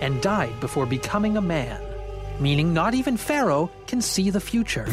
[0.00, 1.82] and died before becoming a man,
[2.38, 4.86] meaning not even Pharaoh can see the future.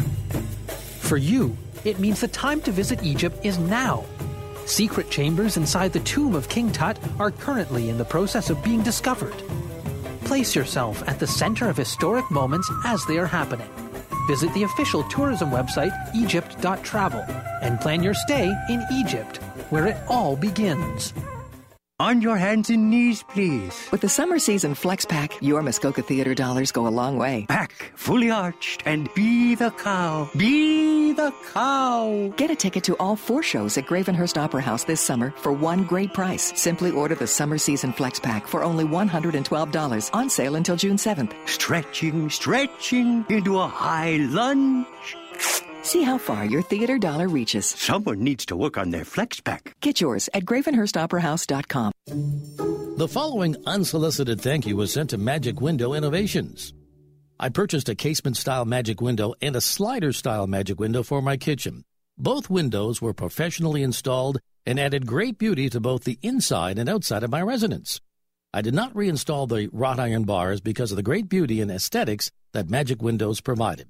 [0.98, 4.04] For you, it means the time to visit Egypt is now.
[4.66, 8.82] Secret chambers inside the tomb of King Tut are currently in the process of being
[8.82, 9.44] discovered.
[10.24, 13.70] Place yourself at the center of historic moments as they are happening.
[14.30, 17.24] Visit the official tourism website, egypt.travel,
[17.62, 19.38] and plan your stay in Egypt,
[19.70, 21.12] where it all begins.
[22.00, 23.86] On your hands and knees, please.
[23.92, 27.44] With the summer season Flex Pack, your Muskoka Theater dollars go a long way.
[27.46, 30.30] Back, fully arched, and be the cow.
[30.34, 32.32] Be the cow.
[32.38, 35.84] Get a ticket to all four shows at Gravenhurst Opera House this summer for one
[35.84, 36.58] great price.
[36.58, 41.34] Simply order the summer season Flex Pack for only $112 on sale until June 7th.
[41.46, 44.86] Stretching, stretching into a high lunge.
[45.82, 47.66] See how far your theater dollar reaches.
[47.66, 49.74] Someone needs to work on their flex pack.
[49.80, 51.92] Get yours at gravenhurstoperahouse.com.
[52.96, 56.74] The following unsolicited thank you was sent to Magic Window Innovations.
[57.38, 61.38] I purchased a casement style magic window and a slider style magic window for my
[61.38, 61.84] kitchen.
[62.18, 67.22] Both windows were professionally installed and added great beauty to both the inside and outside
[67.22, 67.98] of my residence.
[68.52, 72.30] I did not reinstall the wrought iron bars because of the great beauty and aesthetics
[72.52, 73.88] that magic windows provided.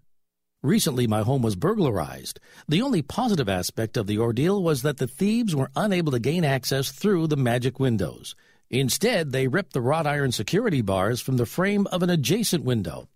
[0.63, 2.39] Recently, my home was burglarized.
[2.69, 6.45] The only positive aspect of the ordeal was that the thieves were unable to gain
[6.45, 8.35] access through the magic windows.
[8.69, 13.09] Instead, they ripped the wrought iron security bars from the frame of an adjacent window.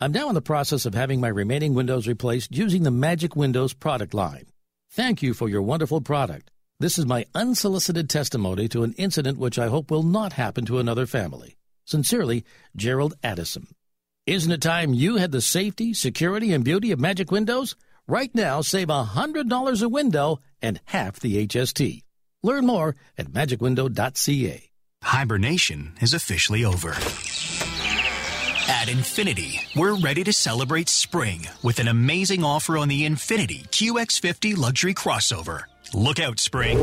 [0.00, 3.74] I'm now in the process of having my remaining windows replaced using the Magic Windows
[3.74, 4.46] product line.
[4.90, 6.50] Thank you for your wonderful product.
[6.80, 10.78] This is my unsolicited testimony to an incident which I hope will not happen to
[10.78, 11.56] another family.
[11.84, 12.44] Sincerely,
[12.76, 13.66] Gerald Addison.
[14.28, 17.74] Isn't it time you had the safety, security, and beauty of Magic Windows?
[18.06, 22.02] Right now, save $100 a window and half the HST.
[22.42, 24.70] Learn more at magicwindow.ca.
[25.02, 26.90] Hibernation is officially over.
[28.68, 34.58] At Infiniti, we're ready to celebrate spring with an amazing offer on the Infiniti QX50
[34.58, 35.62] luxury crossover.
[35.94, 36.76] Look out, spring!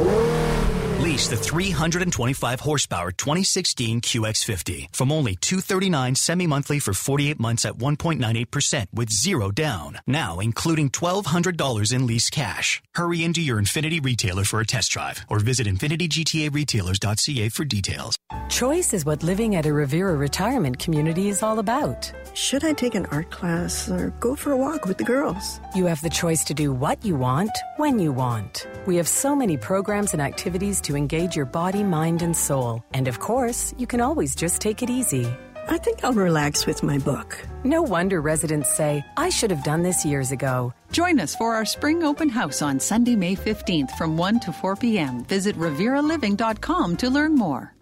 [1.06, 8.88] Lease the 325 horsepower 2016 QX50 from only 239 semi-monthly for 48 months at 1.98%
[8.92, 10.00] with zero down.
[10.08, 12.82] Now including $1,200 in lease cash.
[12.96, 18.16] Hurry into your Infiniti retailer for a test drive or visit infinitigtaretailers.ca for details.
[18.50, 22.12] Choice is what living at a Revera retirement community is all about.
[22.34, 25.60] Should I take an art class or go for a walk with the girls?
[25.76, 28.68] You have the choice to do what you want, when you want.
[28.88, 32.84] We have so many programs and activities to engage your body, mind, and soul.
[32.94, 35.28] And of course, you can always just take it easy.
[35.68, 37.38] I think I'll relax with my book.
[37.64, 40.74] No wonder residents say, I should have done this years ago.
[40.92, 44.76] Join us for our spring open house on Sunday, May 15th from 1 to 4
[44.76, 45.26] p.m.
[45.26, 47.74] Visit ReveraLiving.com to learn more.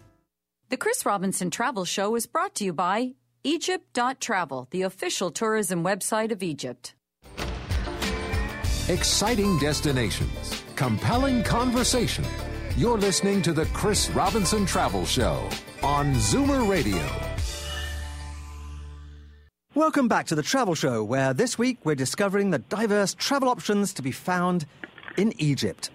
[0.69, 6.31] The Chris Robinson Travel Show is brought to you by Egypt.travel, the official tourism website
[6.31, 6.95] of Egypt.
[8.89, 12.25] Exciting destinations, compelling conversation.
[12.75, 15.47] You're listening to the Chris Robinson Travel Show
[15.83, 17.07] on Zoomer Radio.
[19.75, 23.93] Welcome back to the Travel Show, where this week we're discovering the diverse travel options
[23.93, 24.65] to be found
[25.17, 25.91] in Egypt.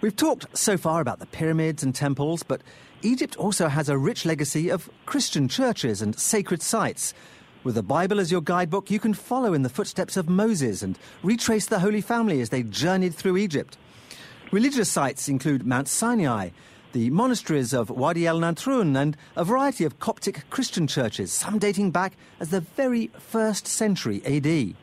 [0.00, 2.62] We've talked so far about the pyramids and temples, but
[3.02, 7.14] Egypt also has a rich legacy of Christian churches and sacred sites.
[7.64, 10.96] With the Bible as your guidebook, you can follow in the footsteps of Moses and
[11.24, 13.76] retrace the Holy Family as they journeyed through Egypt.
[14.52, 16.50] Religious sites include Mount Sinai,
[16.92, 21.90] the monasteries of Wadi el Natrun, and a variety of Coptic Christian churches, some dating
[21.90, 24.74] back as the very first century AD.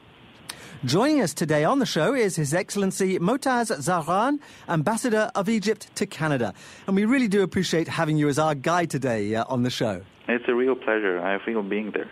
[0.83, 6.07] Joining us today on the show is His Excellency Motaz Zahran, Ambassador of Egypt to
[6.07, 6.55] Canada.
[6.87, 10.01] And we really do appreciate having you as our guide today uh, on the show.
[10.27, 11.21] It's a real pleasure.
[11.21, 12.09] I feel being there.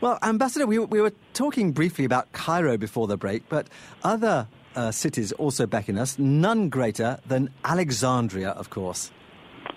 [0.00, 3.68] Well, Ambassador, we, we were talking briefly about Cairo before the break, but
[4.02, 9.10] other uh, cities also beckon us, none greater than Alexandria, of course.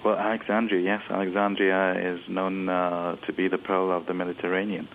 [0.04, 1.02] Well, Alexandria, yes.
[1.10, 4.88] Alexandria is known uh, to be the pearl of the Mediterranean.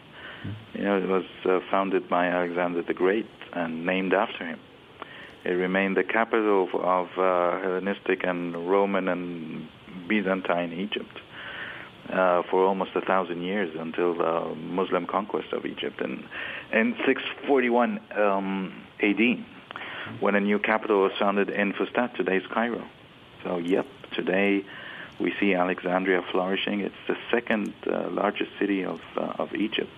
[0.74, 4.60] You know, it was uh, founded by Alexander the Great and named after him.
[5.44, 9.68] It remained the capital of, of uh, Hellenistic and Roman and
[10.08, 11.20] Byzantine Egypt
[12.12, 16.24] uh, for almost a thousand years until the Muslim conquest of Egypt in,
[16.72, 19.44] in 641 um, AD,
[20.20, 22.84] when a new capital was founded in Fustat, today's Cairo.
[23.44, 24.64] So, yep, today
[25.20, 26.80] we see Alexandria flourishing.
[26.80, 29.90] It's the second uh, largest city of, uh, of Egypt.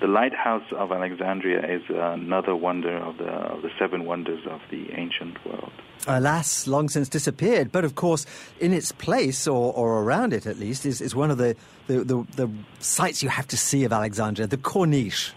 [0.00, 4.90] The lighthouse of Alexandria is another wonder of the, of the seven wonders of the
[4.92, 5.70] ancient world.
[6.08, 7.70] Alas, long since disappeared.
[7.70, 8.26] But of course,
[8.58, 11.54] in its place, or, or around it at least, is, is one of the,
[11.86, 15.30] the, the, the sites you have to see of Alexandria, the Corniche.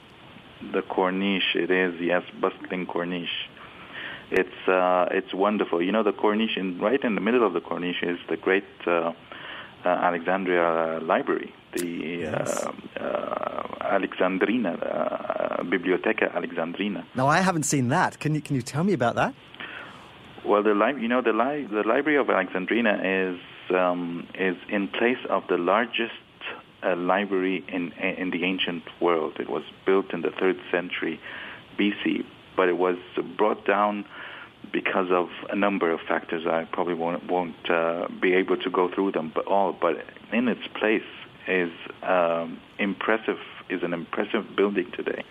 [0.73, 3.27] The Corniche, it is, yes, bustling Corniche.
[4.31, 5.81] It's uh, it's wonderful.
[5.81, 8.63] You know, the Corniche, in, right in the middle of the Corniche, is the great
[8.87, 9.13] uh, uh,
[9.87, 11.87] Alexandria Library, the
[12.21, 12.65] Yes.
[12.65, 17.05] uh, uh, Alexandrina, uh, Biblioteca Alexandrina.
[17.15, 18.19] Now, I haven't seen that.
[18.19, 19.33] Can you, can you tell me about that?
[20.43, 23.39] Well, the li- you know the li- the Library of Alexandrina is
[23.75, 26.13] um, is in place of the largest
[26.83, 29.33] uh, library in in the ancient world.
[29.39, 31.19] It was built in the third century
[31.79, 32.23] BC,
[32.55, 32.97] but it was
[33.37, 34.05] brought down
[34.71, 36.45] because of a number of factors.
[36.47, 39.73] I probably won't won't uh, be able to go through them, but all.
[39.79, 39.95] But
[40.33, 41.01] in its place
[41.47, 41.71] is
[42.03, 43.37] um, impressive
[43.69, 45.23] is an impressive building today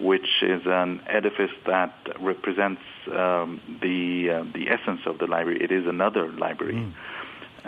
[0.00, 2.80] which is an edifice that represents
[3.12, 5.58] um, the uh, the essence of the library.
[5.60, 6.76] It is another library,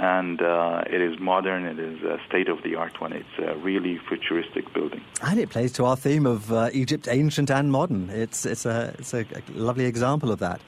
[0.01, 1.67] and uh, it is modern.
[1.67, 3.13] It is a state of the art one.
[3.13, 5.03] It's a really futuristic building.
[5.23, 8.09] And it plays to our theme of uh, Egypt, ancient and modern.
[8.09, 10.63] It's, it's, a, it's a lovely example of that.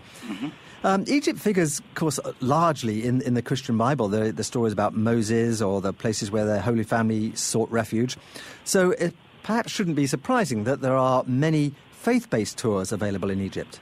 [0.84, 4.08] Um, Egypt figures, of course, largely in, in the Christian Bible.
[4.08, 8.18] The, the stories about Moses or the places where the Holy Family sought refuge.
[8.64, 9.14] So it
[9.44, 13.80] perhaps shouldn't be surprising that there are many faith based tours available in Egypt.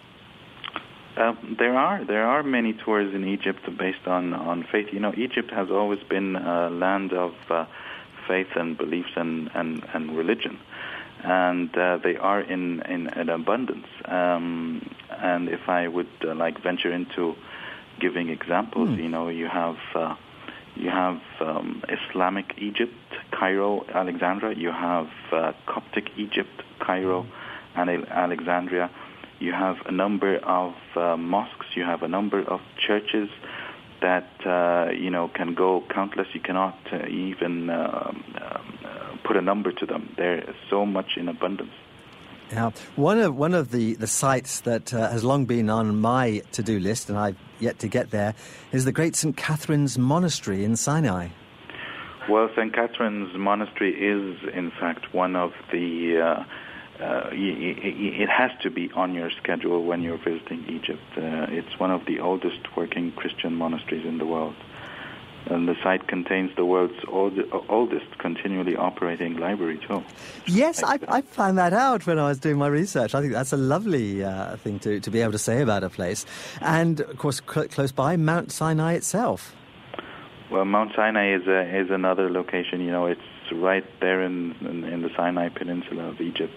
[1.16, 4.88] Um, there are there are many tours in Egypt based on on faith.
[4.92, 7.66] You know, Egypt has always been a land of uh,
[8.28, 10.58] faith and beliefs and and, and religion,
[11.24, 13.86] and uh, they are in in, in abundance.
[14.04, 17.34] Um, and if I would uh, like venture into
[18.00, 19.76] giving examples, you know, you have.
[19.94, 20.14] Uh,
[20.76, 22.94] you have um, Islamic Egypt,
[23.32, 24.56] Cairo, Alexandria.
[24.56, 27.26] You have uh, Coptic Egypt, Cairo,
[27.74, 28.88] and Alexandria.
[29.40, 31.66] You have a number of uh, mosques.
[31.74, 33.30] You have a number of churches
[34.02, 36.28] that uh, you know can go countless.
[36.34, 40.14] You cannot uh, even um, um, uh, put a number to them.
[40.18, 41.72] There is so much in abundance.
[42.52, 46.42] Now, one of one of the, the sites that uh, has long been on my
[46.52, 48.34] to do list, and I've yet to get there,
[48.72, 51.28] is the Great St Catherine's Monastery in Sinai.
[52.28, 52.72] Well, St.
[52.72, 56.20] Catherine's Monastery is, in fact, one of the.
[56.20, 56.44] Uh,
[57.00, 61.02] uh, it has to be on your schedule when you're visiting Egypt.
[61.16, 64.54] Uh, it's one of the oldest working Christian monasteries in the world.
[65.46, 67.38] And the site contains the world's old,
[67.70, 70.04] oldest continually operating library, too.
[70.46, 73.14] Yes, I, I found that out when I was doing my research.
[73.14, 75.88] I think that's a lovely uh, thing to, to be able to say about a
[75.88, 76.26] place.
[76.60, 79.56] And, of course, cl- close by, Mount Sinai itself.
[80.50, 82.80] Well, Mount Sinai is a, is another location.
[82.82, 83.20] You know, it's
[83.52, 86.54] right there in in, in the Sinai Peninsula of Egypt.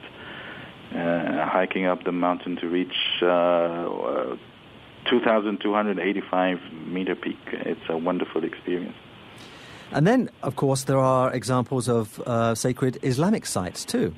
[0.93, 4.37] Uh, hiking up the mountain to reach uh, uh,
[5.09, 7.39] 2,285 meter peak.
[7.51, 8.95] It's a wonderful experience.
[9.91, 14.13] And then, of course, there are examples of uh, sacred Islamic sites too.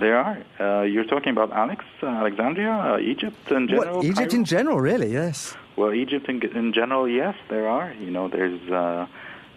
[0.00, 0.38] There are.
[0.58, 3.96] Uh, you're talking about Alex, uh, Alexandria, uh, Egypt in general.
[3.96, 4.40] Well, Egypt Cairo?
[4.40, 5.54] in general, really, yes.
[5.76, 7.92] Well, Egypt in, in general, yes, there are.
[7.94, 9.06] You know, there's, uh,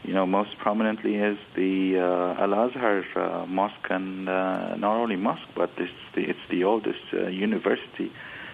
[0.06, 5.16] you know, most prominently is the uh, Al Azhar uh, mosque, and uh, not only
[5.16, 8.12] mosque, but it's the, it's the oldest uh, university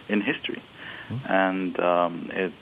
[0.07, 0.61] in history,
[1.27, 2.53] and um, its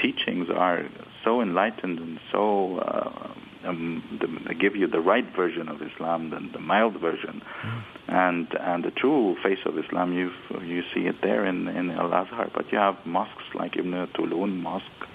[0.00, 0.84] teachings are
[1.24, 2.78] so enlightened and so.
[2.78, 7.42] Uh, um, the, they give you the right version of Islam, the, the mild version,
[8.08, 10.12] and and the true face of Islam.
[10.12, 10.32] You
[10.64, 14.60] you see it there in in Al Azhar, but you have mosques like Ibn Tulun
[14.60, 15.06] Mosque,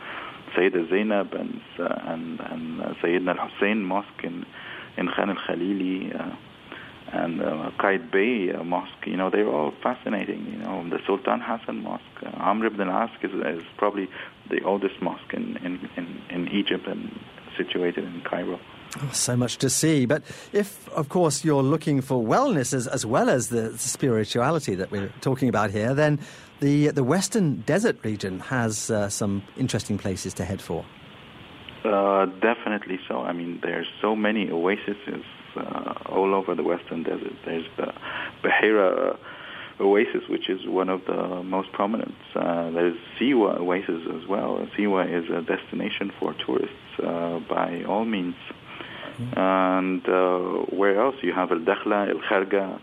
[0.57, 4.45] Sayyidah Zainab, and uh, and and Sayyidina Al Hussein Mosque in
[4.97, 5.29] in Khan.
[5.29, 6.35] Uh,
[7.09, 10.45] and uh, Qaid uh, Mosque, you know, they're all fascinating.
[10.51, 14.09] You know, the Sultan Hassan Mosque, uh, Amr ibn al is, is probably
[14.49, 17.17] the oldest mosque in, in, in, in Egypt and
[17.57, 18.59] situated in Cairo.
[18.99, 20.05] Oh, so much to see.
[20.05, 24.91] But if, of course, you're looking for wellness as, as well as the spirituality that
[24.91, 26.19] we're talking about here, then
[26.59, 30.83] the, the Western Desert region has uh, some interesting places to head for.
[31.83, 33.21] Uh, definitely so.
[33.21, 35.23] I mean, there's so many oases
[35.55, 37.33] uh, all over the Western Desert.
[37.45, 37.93] There's the
[38.43, 39.17] Bahira
[39.79, 42.15] oasis, which is one of the most prominent.
[42.35, 44.67] Uh, there's Siwa Oasis as well.
[44.75, 48.35] Siwa is a destination for tourists uh, by all means.
[49.19, 49.39] Mm-hmm.
[49.39, 51.15] And uh, where else?
[51.21, 52.79] You have Al Dakhla, Al Kharga.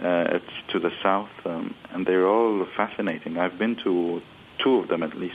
[0.00, 3.36] Uh, it's to the south, um, and they're all fascinating.
[3.36, 4.22] I've been to
[4.62, 5.34] two of them at least.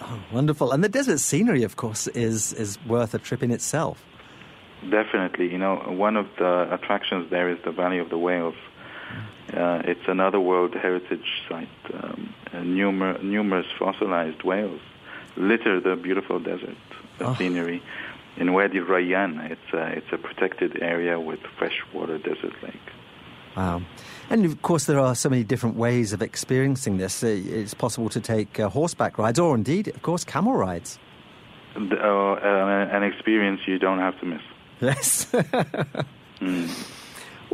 [0.00, 0.72] Oh, wonderful!
[0.72, 4.04] And the desert scenery, of course, is is worth a trip in itself.
[4.82, 8.56] Definitely, you know, one of the attractions there is the Valley of the Whales.
[9.52, 11.68] Uh, it's another World Heritage Site.
[11.92, 14.80] Um, numer- numerous fossilized whales
[15.36, 16.76] litter the beautiful desert
[17.18, 17.34] the oh.
[17.34, 17.82] scenery.
[18.36, 22.74] In Wadi Rayyan, it's a, it's a protected area with freshwater desert lake.
[23.56, 23.82] Wow.
[24.30, 27.22] And of course, there are so many different ways of experiencing this.
[27.22, 30.98] Uh, it's possible to take uh, horseback rides, or indeed, of course, camel rides.
[31.74, 34.42] The, uh, an experience you don't have to miss.
[34.80, 35.26] Yes.
[36.40, 37.03] mm.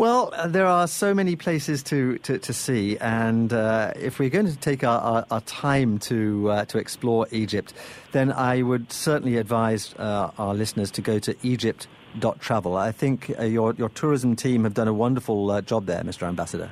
[0.01, 4.31] Well, uh, there are so many places to, to, to see, and uh, if we're
[4.31, 7.75] going to take our, our, our time to, uh, to explore Egypt,
[8.13, 12.79] then I would certainly advise uh, our listeners to go to Egypt.travel.
[12.79, 16.27] I think uh, your, your tourism team have done a wonderful uh, job there, Mr.
[16.27, 16.71] Ambassador.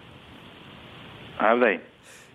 [1.39, 1.81] Have they?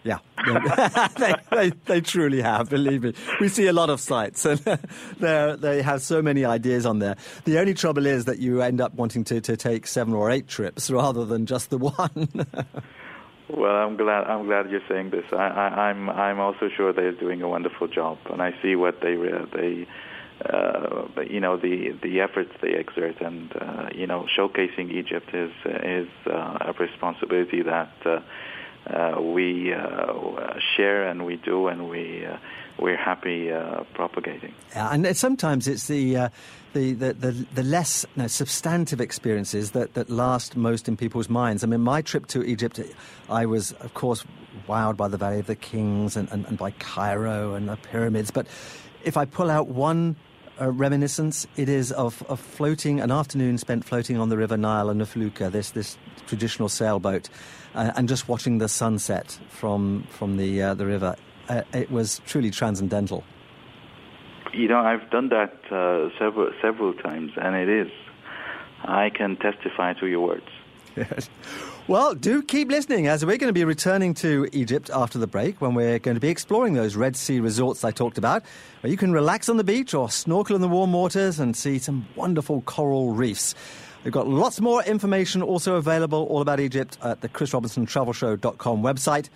[0.04, 0.20] Yeah,
[1.18, 2.70] they, they, they, truly have.
[2.70, 4.60] Believe me, we see a lot of sites, and
[5.20, 7.16] they have so many ideas on there.
[7.46, 10.48] The only trouble is that you end up wanting to, to take seven or eight
[10.48, 12.30] trips rather than just the one.
[13.50, 15.26] well, I'm glad I'm glad you're saying this.
[15.32, 19.00] I, I, I'm I'm also sure they're doing a wonderful job, and I see what
[19.02, 19.88] they they.
[20.44, 25.52] Uh, you know the the efforts they exert, and uh, you know showcasing Egypt is
[25.66, 27.92] is uh, a responsibility that
[28.90, 32.38] uh, uh, we uh, share and we do and we uh,
[32.80, 34.54] we're happy uh, propagating.
[34.74, 36.18] And sometimes it's the.
[36.18, 36.30] Uh,
[36.74, 41.64] the, the, the, the, less know, substantive experiences that, that last most in people's minds.
[41.64, 42.80] I mean, my trip to Egypt,
[43.30, 44.26] I was, of course,
[44.68, 48.32] wowed by the Valley of the Kings and, and, and by Cairo and the pyramids.
[48.32, 48.48] But
[49.04, 50.16] if I pull out one
[50.60, 54.90] uh, reminiscence, it is of, of floating, an afternoon spent floating on the River Nile
[54.90, 57.30] in a felucca, this, this traditional sailboat
[57.76, 61.16] uh, and just watching the sunset from from the uh, the river.
[61.50, 63.24] Uh, it was truly transcendental.
[64.54, 67.92] You know, I've done that uh, several several times, and it is.
[68.84, 70.48] I can testify to your words.
[70.96, 71.30] Yes.
[71.88, 75.60] Well, do keep listening as we're going to be returning to Egypt after the break
[75.60, 78.44] when we're going to be exploring those Red Sea resorts I talked about,
[78.82, 81.80] where you can relax on the beach or snorkel in the warm waters and see
[81.80, 83.54] some wonderful coral reefs.
[84.04, 88.14] We've got lots more information also available all about Egypt at the Chris Robinson Travel
[88.14, 89.30] Show.com website.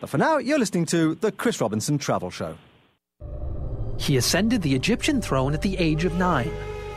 [0.00, 2.56] But for now, you're listening to the Chris Robinson Travel Show.
[3.98, 6.50] He ascended the Egyptian throne at the age of nine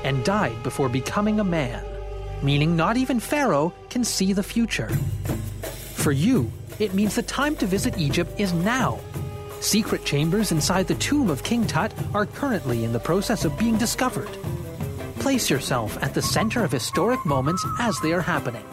[0.03, 1.84] and died before becoming a man,
[2.43, 4.89] meaning not even Pharaoh can see the future.
[5.95, 8.99] For you, it means the time to visit Egypt is now.
[9.61, 13.78] Secret chambers inside the tomb of King Tut are currently in the process of being
[13.78, 14.30] discovered.
[15.26, 18.63] Place yourself at the center of historic moments as they are happening.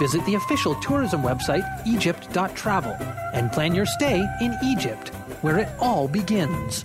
[0.00, 2.96] Visit the official tourism website, Egypt.travel,
[3.34, 5.10] and plan your stay in Egypt,
[5.42, 6.84] where it all begins.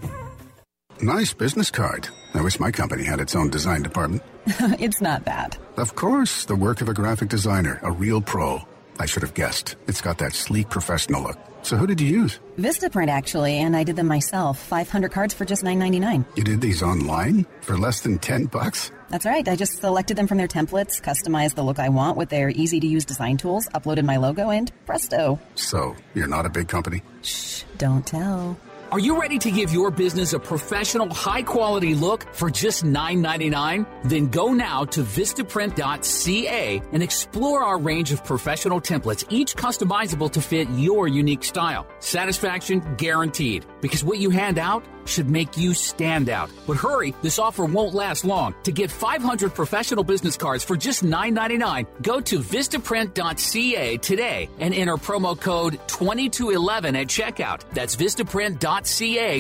[1.01, 2.07] Nice business card.
[2.35, 4.21] I wish my company had its own design department.
[4.45, 5.57] it's not that.
[5.77, 8.61] Of course, the work of a graphic designer, a real pro.
[8.99, 9.77] I should have guessed.
[9.87, 11.39] It's got that sleek professional look.
[11.63, 12.39] So who did you use?
[12.59, 14.59] Vistaprint, actually, and I did them myself.
[14.59, 16.23] 500 cards for just $9.99.
[16.37, 17.47] You did these online?
[17.61, 18.91] For less than 10 bucks?
[19.09, 19.47] That's right.
[19.47, 22.79] I just selected them from their templates, customized the look I want with their easy
[22.79, 25.39] to use design tools, uploaded my logo, and presto.
[25.55, 27.03] So, you're not a big company?
[27.21, 28.57] Shh, don't tell.
[28.89, 33.85] Are you ready to give your business a professional, high quality look for just $9.99?
[34.05, 40.41] Then go now to Vistaprint.ca and explore our range of professional templates, each customizable to
[40.41, 41.85] fit your unique style.
[41.99, 46.49] Satisfaction guaranteed, because what you hand out should make you stand out.
[46.65, 48.55] But hurry, this offer won't last long.
[48.63, 54.97] To get 500 professional business cards for just $9.99, go to Vistaprint.ca today and enter
[54.97, 57.61] promo code 2211 at checkout.
[57.71, 58.76] That's Vistaprint.ca,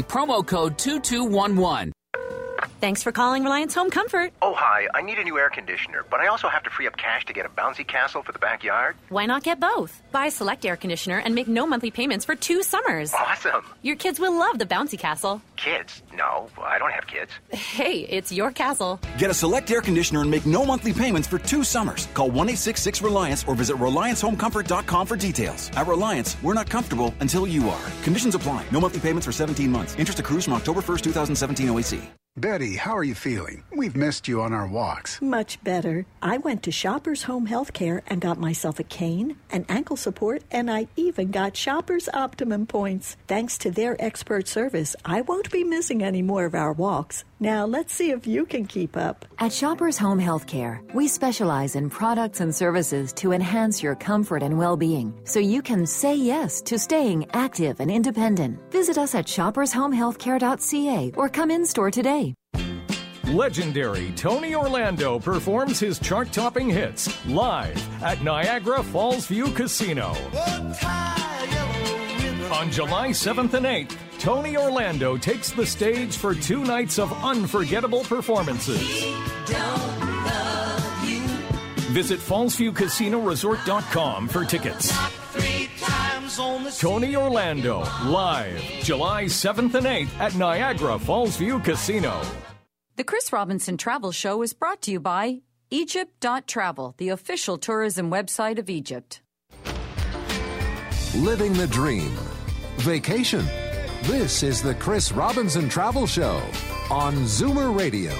[0.03, 1.96] promo code 2211.
[2.79, 4.33] Thanks for calling Reliance Home Comfort.
[4.39, 4.87] Oh, hi.
[4.93, 7.33] I need a new air conditioner, but I also have to free up cash to
[7.33, 8.95] get a bouncy castle for the backyard.
[9.09, 9.99] Why not get both?
[10.11, 13.11] Buy a select air conditioner and make no monthly payments for two summers.
[13.15, 13.65] Awesome.
[13.81, 15.41] Your kids will love the bouncy castle.
[15.55, 16.03] Kids?
[16.13, 17.31] No, I don't have kids.
[17.49, 18.99] Hey, it's your castle.
[19.17, 22.07] Get a select air conditioner and make no monthly payments for two summers.
[22.13, 25.71] Call 1 866 Reliance or visit RelianceHomeComfort.com for details.
[25.75, 27.85] At Reliance, we're not comfortable until you are.
[28.03, 28.65] Conditions apply.
[28.71, 29.95] No monthly payments for 17 months.
[29.97, 32.07] Interest accrues from October 1st, 2017 OAC.
[32.37, 33.63] Betty, how are you feeling?
[33.75, 35.19] We've missed you on our walks.
[35.23, 36.05] Much better.
[36.21, 40.69] I went to Shoppers Home Healthcare and got myself a cane, an ankle support, and
[40.69, 43.17] I even got Shoppers Optimum points.
[43.27, 47.23] Thanks to their expert service, I won't be missing any more of our walks.
[47.39, 49.25] Now, let's see if you can keep up.
[49.39, 54.57] At Shoppers Home Healthcare, we specialize in products and services to enhance your comfort and
[54.57, 58.59] well being so you can say yes to staying active and independent.
[58.71, 62.26] Visit us at shoppershomehealthcare.ca or come in store today.
[63.25, 70.15] Legendary Tony Orlando performs his chart topping hits live at Niagara Falls View Casino.
[72.53, 78.05] On July 7th and 8th, Tony Orlando takes the stage for two nights of unforgettable
[78.05, 78.79] performances.
[81.91, 84.91] Visit FallsviewCasinoResort.com for tickets.
[86.77, 92.21] Tony Orlando, live July 7th and 8th at Niagara Falls View Casino.
[92.97, 98.59] The Chris Robinson Travel Show is brought to you by Egypt.travel, the official tourism website
[98.59, 99.21] of Egypt.
[101.15, 102.11] Living the dream.
[102.77, 103.45] Vacation.
[104.03, 106.41] This is the Chris Robinson Travel Show
[106.91, 108.13] on Zoomer Radio.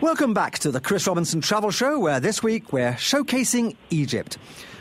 [0.00, 4.38] Welcome back to the Chris Robinson Travel Show, where this week we're showcasing Egypt.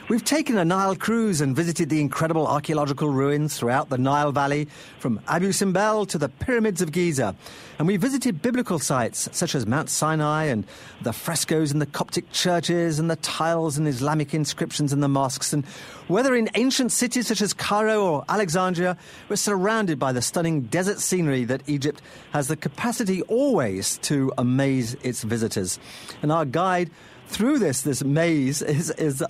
[0.09, 4.69] We've taken a Nile cruise and visited the incredible archaeological ruins throughout the Nile Valley,
[4.99, 7.35] from Abu Simbel to the pyramids of Giza.
[7.77, 10.65] And we visited biblical sites such as Mount Sinai and
[11.01, 15.51] the frescoes in the Coptic churches and the tiles and Islamic inscriptions in the mosques.
[15.51, 15.65] And
[16.07, 18.95] whether in ancient cities such as Cairo or Alexandria,
[19.27, 22.01] we're surrounded by the stunning desert scenery that Egypt
[22.31, 25.79] has the capacity always to amaze its visitors.
[26.21, 26.91] And our guide
[27.27, 29.21] through this this maze is is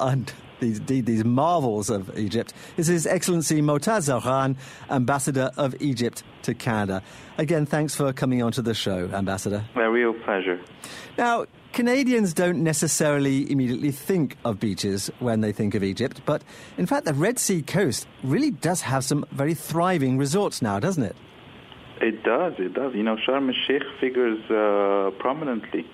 [0.60, 4.56] these these marvels of Egypt This is His Excellency Motaz Zahran,
[4.90, 7.02] Ambassador of Egypt to Canada.
[7.38, 9.66] Again, thanks for coming on to the show, Ambassador.
[9.76, 10.60] A real pleasure.
[11.18, 16.44] Now, Canadians don't necessarily immediately think of beaches when they think of Egypt, but
[16.78, 21.04] in fact, the Red Sea coast really does have some very thriving resorts now, doesn't
[21.04, 21.16] it?
[22.02, 22.94] It does, it does.
[22.94, 25.86] You know, Sharm el Sheikh figures uh, prominently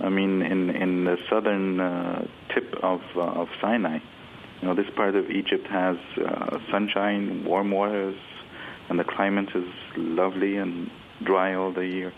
[0.00, 3.98] I mean, in in the southern uh, tip of uh, of Sinai.
[4.60, 8.16] You know, this part of Egypt has uh, sunshine, warm waters,
[8.88, 10.90] and the climate is lovely and
[11.22, 12.12] dry all the year.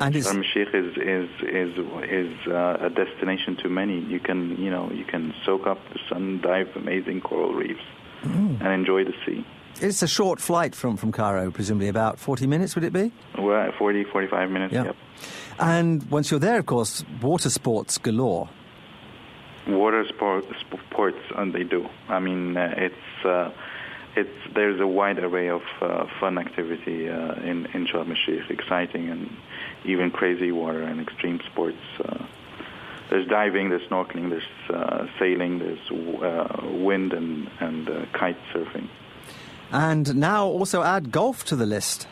[0.00, 1.78] And Sharm el Sheikh is is is
[2.08, 4.00] is uh, a destination to many.
[4.00, 7.84] You can you know you can soak up the sun, dive amazing coral reefs,
[8.24, 8.60] Mm.
[8.60, 9.44] and enjoy the sea.
[9.80, 13.10] It's a short flight from, from Cairo, presumably about 40 minutes, would it be?
[13.36, 14.72] We're 40, 45 minutes.
[14.72, 14.84] Yeah.
[14.84, 14.96] Yep.
[15.58, 18.48] And once you're there, of course, water sports galore.
[19.68, 20.44] water sport,
[20.90, 23.50] sports and they do i mean uh, it's uh,
[24.16, 28.50] it's there's a wide array of uh, fun activity uh, in in Sharm el Sheikh
[28.50, 29.30] exciting and
[29.84, 32.24] even crazy water and extreme sports uh,
[33.08, 38.88] there's diving there's snorkeling there's uh, sailing there's uh, wind and and uh, kite surfing
[39.70, 42.06] And now also add golf to the list.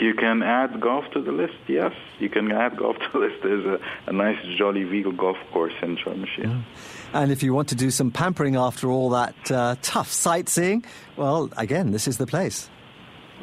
[0.00, 3.42] You can add golf to the list yes you can add golf to the list
[3.42, 6.64] there's a, a nice Jolie Ville golf course in Sharm el Sheikh
[7.12, 10.84] And if you want to do some pampering after all that uh, tough sightseeing,
[11.16, 12.68] well, again, this is the place.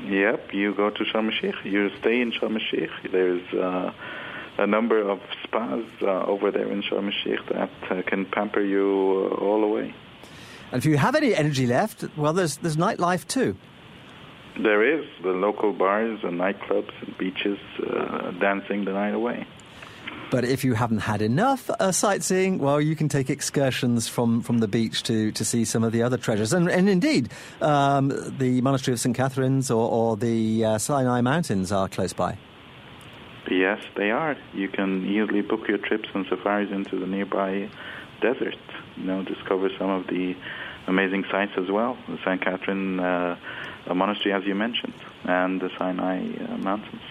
[0.05, 1.55] Yep, you go to Sharm el Sheikh.
[1.63, 3.11] You stay in Sharm el Sheikh.
[3.11, 3.91] There's uh,
[4.57, 8.61] a number of spas uh, over there in Sharm el Sheikh that uh, can pamper
[8.61, 9.93] you uh, all the way.
[10.71, 13.55] And if you have any energy left, well, there's, there's nightlife too.
[14.61, 19.47] There is the local bars and nightclubs and beaches uh, dancing the night away.
[20.29, 24.59] But if you haven't had enough uh, sightseeing, well, you can take excursions from, from
[24.59, 26.53] the beach to, to see some of the other treasures.
[26.53, 27.29] And, and indeed,
[27.61, 29.15] um, the Monastery of St.
[29.15, 32.37] Catherine's or, or the uh, Sinai Mountains are close by.
[33.49, 34.35] Yes, they are.
[34.53, 37.69] You can easily book your trips and safaris into the nearby
[38.21, 38.55] desert.
[38.95, 40.35] You know, discover some of the
[40.87, 41.97] amazing sites as well.
[42.25, 42.41] St.
[42.41, 43.37] Catherine uh,
[43.87, 44.93] A monastery, as you mentioned,
[45.25, 47.01] and the Sinai uh, Mountains.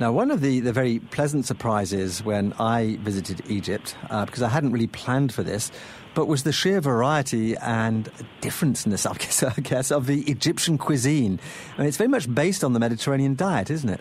[0.00, 4.48] Now, one of the, the very pleasant surprises when I visited Egypt, uh, because I
[4.48, 5.72] hadn't really planned for this,
[6.14, 8.08] but was the sheer variety and
[8.40, 11.40] differenceness, I guess, I guess of the Egyptian cuisine.
[11.74, 14.00] I mean, it's very much based on the Mediterranean diet, isn't it?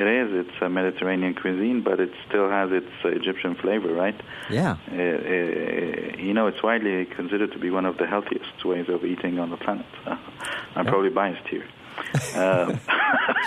[0.00, 0.46] It is.
[0.46, 4.18] It's a Mediterranean cuisine, but it still has its uh, Egyptian flavor, right?
[4.48, 4.76] Yeah.
[4.90, 9.04] Uh, uh, you know, it's widely considered to be one of the healthiest ways of
[9.04, 9.86] eating on the planet.
[10.74, 11.66] I'm probably biased here.
[12.34, 12.80] Um,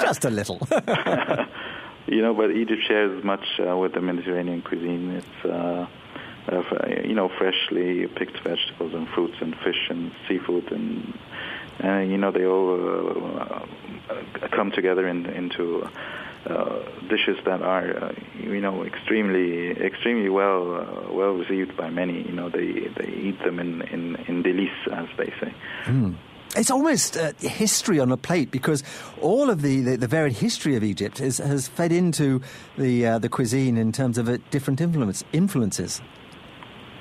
[0.02, 0.60] Just a little.
[2.08, 5.10] you know, but Egypt shares much uh, with the Mediterranean cuisine.
[5.10, 5.88] It's, uh,
[6.52, 6.62] uh,
[7.04, 11.14] you know, freshly picked vegetables and fruits and fish and seafood and
[11.84, 12.70] Uh, you know, they all
[13.42, 13.66] uh,
[14.56, 15.90] come together in, into
[17.10, 22.22] dishes that are, uh, you know, extremely, extremely well, uh, well received by many.
[22.22, 25.54] You know, they they eat them in in in délices, as they say.
[25.86, 26.16] Mm.
[26.56, 28.84] It's almost uh, history on a plate because
[29.22, 32.42] all of the, the, the varied history of Egypt is, has fed into
[32.78, 36.02] the uh, the cuisine in terms of uh, different influence, influences.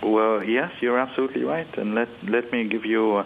[0.03, 1.69] Well, yes, you're absolutely right.
[1.77, 3.25] And let let me give you uh,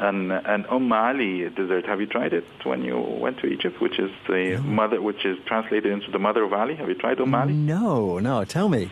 [0.00, 1.86] an an Umm Ali dessert.
[1.86, 3.80] Have you tried it when you went to Egypt?
[3.80, 4.62] Which is the no.
[4.62, 6.74] mother, which is translated into the mother of Ali.
[6.76, 7.52] Have you tried Umm Ali?
[7.52, 8.44] No, no.
[8.44, 8.90] Tell me.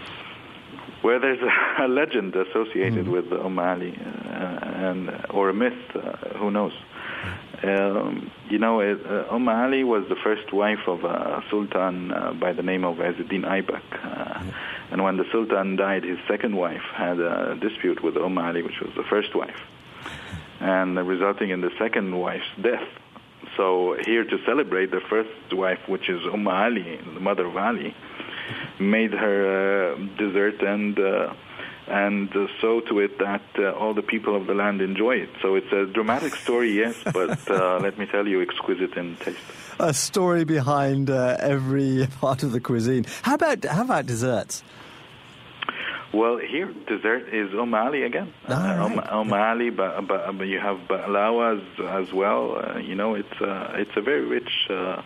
[1.02, 3.12] Well, there's a, a legend associated mm.
[3.12, 4.30] with Umm Ali, uh,
[4.88, 5.78] and or a myth.
[5.94, 6.72] Uh, who knows?
[7.62, 12.32] Um, you know, it, uh, Umm Ali was the first wife of a sultan uh,
[12.32, 13.82] by the name of Izzuddin Aibak.
[14.04, 14.44] Uh,
[14.90, 18.80] and when the sultan died, his second wife had a dispute with Umm Ali, which
[18.80, 19.60] was the first wife,
[20.60, 22.86] and resulting in the second wife's death.
[23.56, 27.94] So here to celebrate the first wife, which is Umm Ali, the mother of Ali,
[28.78, 31.34] made her uh, dessert and uh,
[31.88, 35.30] and uh, so to it that uh, all the people of the land enjoy it.
[35.40, 39.38] So it's a dramatic story, yes, but uh, let me tell you, exquisite in taste.
[39.80, 43.06] A story behind uh, every part of the cuisine.
[43.22, 44.62] How about how about desserts?
[46.12, 48.32] Well, here dessert is Umm Ali again.
[48.48, 49.12] Uh, right.
[49.12, 52.56] Umm Ali, but, but, but, you have balawas as well.
[52.56, 55.02] Uh, you know, it's uh, it's a very rich uh,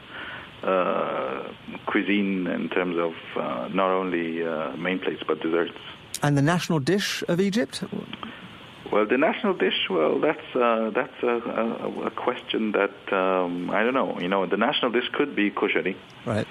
[0.63, 1.53] uh,
[1.87, 4.45] cuisine in terms of uh, not only
[4.79, 5.79] main plates but desserts.
[6.23, 7.83] And the national dish of Egypt?
[8.93, 13.83] Well, the national dish, well, that's uh, that's a, a, a, question that um, I
[13.83, 14.19] don't know.
[14.21, 15.97] You know, the national dish could be kushari.
[16.27, 16.47] Right.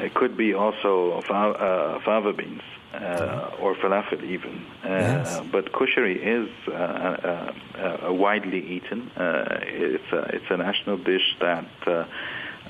[0.00, 2.62] It could be also fa- uh, fava beans
[2.94, 4.64] uh, or falafel even.
[4.84, 5.42] Uh, yes.
[5.50, 9.10] But kushari is uh, uh, widely eaten.
[9.16, 11.66] it's a, it's a national dish that.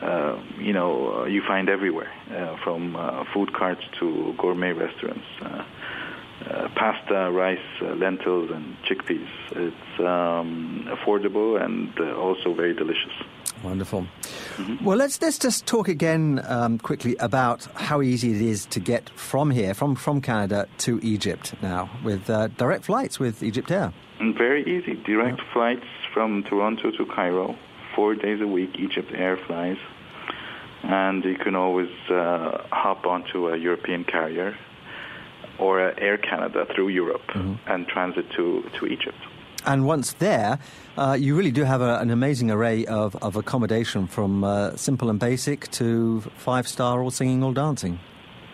[0.01, 2.95] Uh, you know, uh, you find everywhere, uh, from
[3.35, 5.27] food carts to gourmet restaurants.
[5.43, 9.29] Uh, pasta, rice, uh, lentils, and chickpeas.
[9.51, 13.13] It's um, affordable and uh, also very delicious.
[13.63, 14.07] Wonderful.
[14.57, 14.85] Mm-hmm.
[14.85, 19.11] Well, let's let's just talk again um, quickly about how easy it is to get
[19.11, 23.93] from here, from from Canada to Egypt now, with uh, direct flights with Egypt Air.
[24.21, 25.53] Mm, very easy, direct yeah.
[25.53, 27.57] flights from Toronto to Cairo,
[27.95, 28.79] four days a week.
[28.79, 29.79] Egypt Air flies,
[30.83, 34.57] and you can always uh, hop onto a European carrier
[35.59, 37.55] or Air Canada through Europe mm-hmm.
[37.71, 39.19] and transit to, to Egypt.
[39.69, 40.59] And once there,
[40.97, 45.11] uh, you really do have a, an amazing array of, of accommodation from uh, simple
[45.11, 48.01] and basic to five star, all singing, all dancing.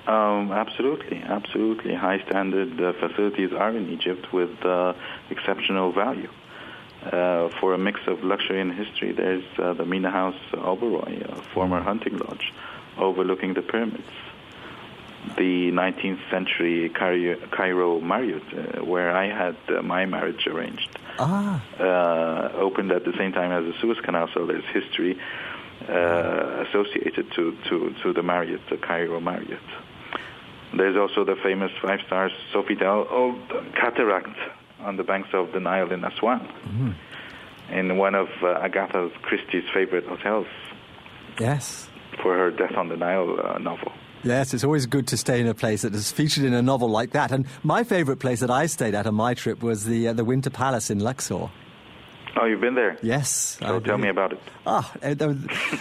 [0.08, 1.94] Um, absolutely, absolutely.
[1.94, 4.94] High standard uh, facilities are in Egypt with uh,
[5.30, 6.30] exceptional value.
[7.04, 11.42] Uh, for a mix of luxury and history, there's uh, the Mina House Oberoi, a
[11.54, 12.52] former hunting lodge
[12.98, 14.10] overlooking the pyramids
[15.36, 20.88] the 19th century Cairo Marriott, uh, where I had uh, my marriage arranged.
[21.18, 21.64] Ah.
[21.78, 25.18] Uh, opened at the same time as the Suez Canal, so there's history
[25.88, 29.60] uh, associated to, to, to the Marriott, the Cairo Marriott.
[30.76, 34.36] There's also the famous five-star Sofitel Old Cataract
[34.80, 37.72] on the banks of the Nile in Aswan, mm-hmm.
[37.72, 40.46] in one of uh, Agatha Christie's favorite hotels.
[41.38, 41.88] Yes.
[42.22, 43.92] For her Death on the Nile uh, novel.
[44.24, 46.88] Yes, it's always good to stay in a place that is featured in a novel
[46.88, 47.30] like that.
[47.30, 50.24] And my favourite place that I stayed at on my trip was the uh, the
[50.24, 51.50] Winter Palace in Luxor.
[52.36, 52.98] Oh, you've been there?
[53.00, 53.58] Yes.
[53.60, 54.40] So tell me about it.
[54.66, 54.92] Ah,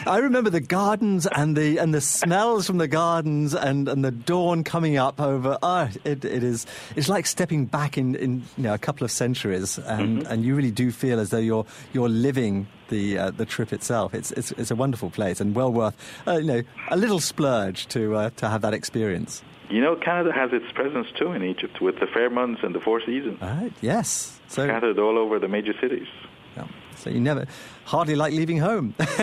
[0.05, 4.11] I remember the gardens and the and the smells from the gardens and, and the
[4.11, 5.57] dawn coming up over.
[5.63, 6.67] Ah, it, it is.
[6.95, 10.31] It's like stepping back in, in you know, a couple of centuries, and, mm-hmm.
[10.31, 14.13] and you really do feel as though you're you're living the uh, the trip itself.
[14.13, 15.95] It's, it's it's a wonderful place and well worth
[16.27, 19.43] uh, you know a little splurge to uh, to have that experience.
[19.69, 23.01] You know, Canada has its presence too in Egypt with the Fairmonts and the Four
[23.01, 23.41] Seasons.
[23.41, 23.73] Right.
[23.81, 24.39] Yes.
[24.47, 26.07] So scattered all over the major cities.
[26.55, 26.67] Yeah.
[26.95, 27.47] So you never,
[27.85, 28.93] hardly like leaving home.
[28.99, 29.17] okay,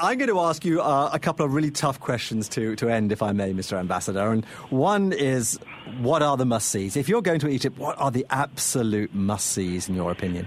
[0.00, 3.12] I'm going to ask you uh, a couple of really tough questions to, to end,
[3.12, 3.78] if I may, Mr.
[3.78, 4.32] Ambassador.
[4.32, 5.58] And one is,
[6.00, 6.96] what are the must-sees?
[6.96, 10.46] If you're going to Egypt, what are the absolute must-sees, in your opinion?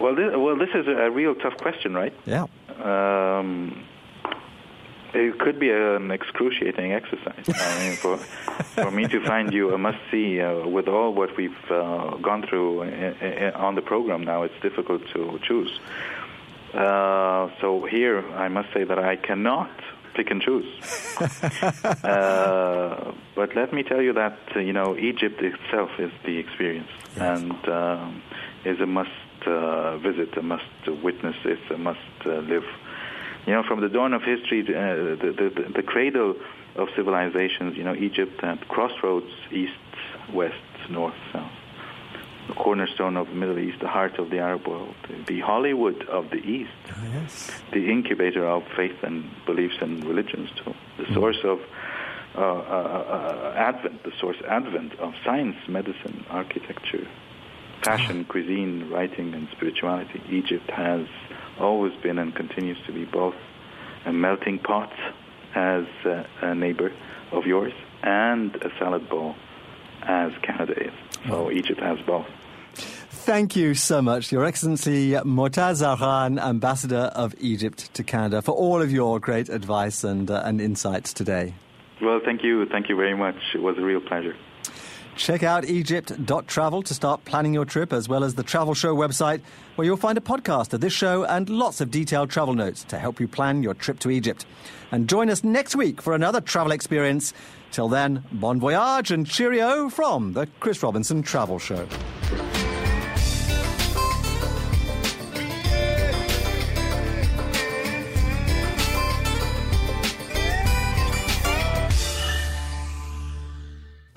[0.00, 2.14] Well, this, well, this is a real tough question, right?
[2.24, 2.46] Yeah.
[2.82, 3.84] Um,
[5.14, 7.44] it could be an excruciating exercise.
[7.48, 11.36] I mean, for for me to find you a must see uh, with all what
[11.36, 15.72] we've uh, gone through in, in, on the program now, it's difficult to choose.
[16.74, 19.70] Uh, so here, I must say that I cannot
[20.14, 20.68] pick and choose.
[22.04, 26.90] Uh, but let me tell you that uh, you know Egypt itself is the experience,
[27.16, 27.40] yes.
[27.40, 28.22] and um,
[28.64, 29.27] is a must uh,
[30.02, 30.64] visit, a must
[31.02, 32.64] witness, it's a must uh, live.
[33.46, 36.36] You know, from the dawn of history, uh, the, the, the cradle
[36.76, 39.72] of civilizations, you know, Egypt at crossroads, east,
[40.32, 40.54] west,
[40.90, 41.50] north, south.
[42.48, 44.94] The cornerstone of the Middle East, the heart of the Arab world,
[45.26, 47.50] the Hollywood of the East, oh, yes.
[47.72, 51.14] the incubator of faith and beliefs and religions too, the mm.
[51.14, 51.60] source of
[52.34, 57.06] uh, uh, uh, advent, the source advent of science, medicine, architecture,
[57.82, 60.22] fashion, cuisine, writing, and spirituality.
[60.30, 61.06] Egypt has
[61.60, 63.34] always been and continues to be both
[64.06, 64.92] a melting pot
[65.54, 66.92] as uh, a neighbor
[67.32, 67.72] of yours
[68.02, 69.34] and a salad bowl
[70.02, 70.92] as Canada is.
[71.26, 72.26] So Egypt has both.
[72.74, 78.80] Thank you so much, Your Excellency Motaz Zahran, Ambassador of Egypt to Canada, for all
[78.80, 81.54] of your great advice and, uh, and insights today.
[82.00, 82.64] Well, thank you.
[82.66, 83.36] Thank you very much.
[83.54, 84.34] It was a real pleasure.
[85.18, 89.40] Check out egypt.travel to start planning your trip, as well as the Travel Show website,
[89.74, 92.98] where you'll find a podcast of this show and lots of detailed travel notes to
[92.98, 94.46] help you plan your trip to Egypt.
[94.92, 97.34] And join us next week for another travel experience.
[97.72, 101.88] Till then, bon voyage and cheerio from the Chris Robinson Travel Show.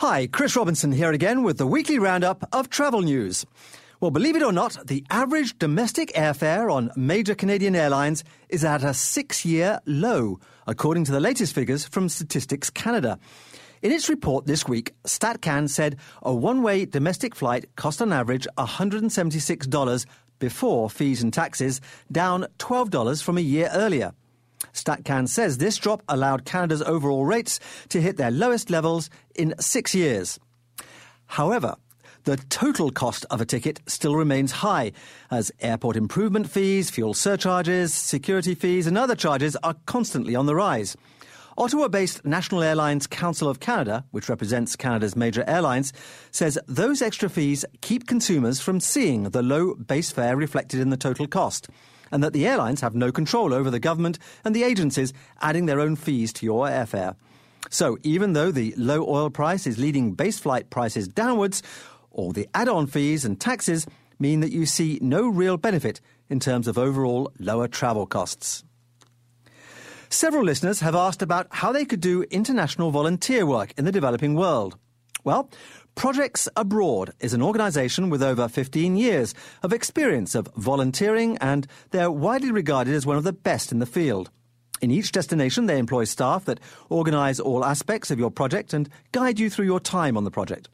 [0.01, 3.45] Hi, Chris Robinson here again with the weekly roundup of travel news.
[3.99, 8.83] Well, believe it or not, the average domestic airfare on major Canadian airlines is at
[8.83, 13.19] a six year low, according to the latest figures from Statistics Canada.
[13.83, 18.47] In its report this week, StatCan said a one way domestic flight cost on average
[18.57, 20.05] $176
[20.39, 21.79] before fees and taxes,
[22.11, 24.13] down $12 from a year earlier.
[24.73, 27.59] StatCan says this drop allowed Canada's overall rates
[27.89, 30.39] to hit their lowest levels in six years.
[31.27, 31.75] However,
[32.23, 34.91] the total cost of a ticket still remains high,
[35.31, 40.55] as airport improvement fees, fuel surcharges, security fees, and other charges are constantly on the
[40.55, 40.95] rise.
[41.57, 45.93] Ottawa based National Airlines Council of Canada, which represents Canada's major airlines,
[46.31, 50.97] says those extra fees keep consumers from seeing the low base fare reflected in the
[50.97, 51.69] total cost
[52.11, 55.79] and that the airlines have no control over the government and the agencies adding their
[55.79, 57.15] own fees to your airfare.
[57.69, 61.63] So, even though the low oil price is leading base flight prices downwards,
[62.11, 63.85] all the add on fees and taxes
[64.19, 68.63] mean that you see no real benefit in terms of overall lower travel costs.
[70.09, 74.35] Several listeners have asked about how they could do international volunteer work in the developing
[74.35, 74.77] world.
[75.23, 75.49] Well,
[75.95, 82.09] Projects Abroad is an organisation with over 15 years of experience of volunteering and they're
[82.09, 84.31] widely regarded as one of the best in the field.
[84.81, 89.39] In each destination, they employ staff that organise all aspects of your project and guide
[89.39, 90.69] you through your time on the project.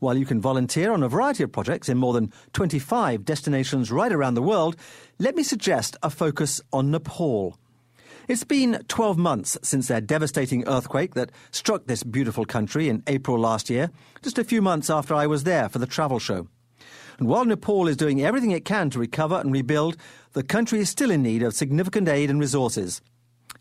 [0.00, 4.12] While you can volunteer on a variety of projects in more than 25 destinations right
[4.12, 4.76] around the world,
[5.18, 7.56] let me suggest a focus on Nepal.
[8.28, 13.38] It's been 12 months since their devastating earthquake that struck this beautiful country in April
[13.38, 16.46] last year, just a few months after I was there for the travel show.
[17.18, 19.96] And while Nepal is doing everything it can to recover and rebuild,
[20.34, 23.00] the country is still in need of significant aid and resources.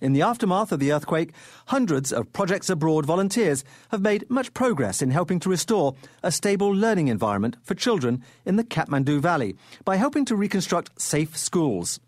[0.01, 1.31] In the aftermath of the earthquake,
[1.67, 6.71] hundreds of Projects Abroad volunteers have made much progress in helping to restore a stable
[6.71, 9.55] learning environment for children in the Kathmandu Valley
[9.85, 12.01] by helping to reconstruct safe schools.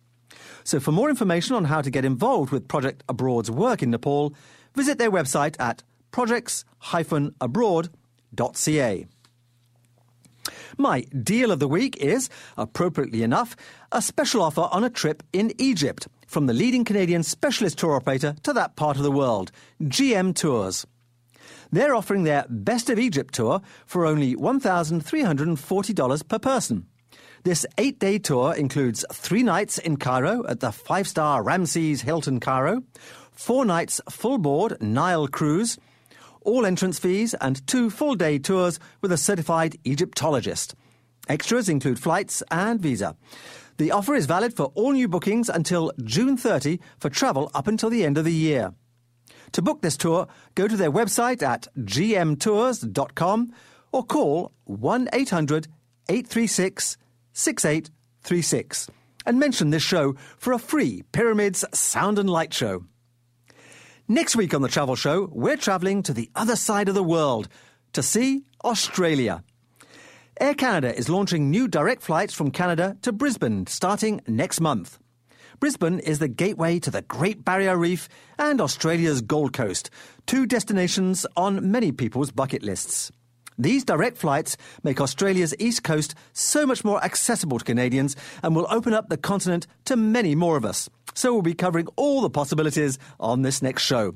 [0.69, 4.35] So for more information on how to get involved with Project Abroad's work in Nepal,
[4.75, 9.07] visit their website at projects-abroad.ca.
[10.77, 13.55] My deal of the week is, appropriately enough,
[13.91, 18.35] a special offer on a trip in Egypt from the leading Canadian specialist tour operator
[18.43, 19.51] to that part of the world,
[19.81, 20.85] GM Tours.
[21.71, 26.85] They're offering their Best of Egypt tour for only $1,340 per person.
[27.43, 32.41] This eight day tour includes three nights in Cairo at the five star Ramses Hilton
[32.41, 32.83] Cairo,
[33.31, 35.77] four nights full board Nile cruise,
[36.41, 40.75] all entrance fees, and two full day tours with a certified Egyptologist.
[41.29, 43.15] Extras include flights and visa.
[43.77, 47.89] The offer is valid for all new bookings until June 30 for travel up until
[47.89, 48.73] the end of the year.
[49.53, 53.53] To book this tour, go to their website at gmtours.com
[53.93, 55.67] or call 1 800
[56.09, 56.97] 836
[57.39, 58.89] 6836
[59.25, 62.85] and mention this show for a free Pyramids Sound and Light show.
[64.07, 67.47] Next week on the Travel Show, we're travelling to the other side of the world
[67.93, 69.43] to see Australia.
[70.39, 74.99] Air Canada is launching new direct flights from Canada to Brisbane starting next month.
[75.59, 79.89] Brisbane is the gateway to the Great Barrier Reef and Australia's Gold Coast,
[80.25, 83.11] two destinations on many people's bucket lists.
[83.59, 88.67] These direct flights make Australia's east coast so much more accessible to Canadians and will
[88.69, 90.89] open up the continent to many more of us.
[91.13, 94.15] So we'll be covering all the possibilities on this next show.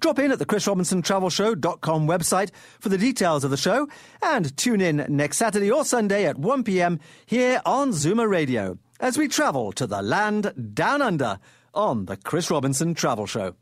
[0.00, 2.50] Drop in at the Chris Robinson Travel Show.com website
[2.80, 3.88] for the details of the show
[4.22, 7.00] and tune in next Saturday or Sunday at 1 p.m.
[7.24, 11.38] here on Zoomer Radio as we travel to the land down under
[11.72, 13.54] on the Chris Robinson Travel Show.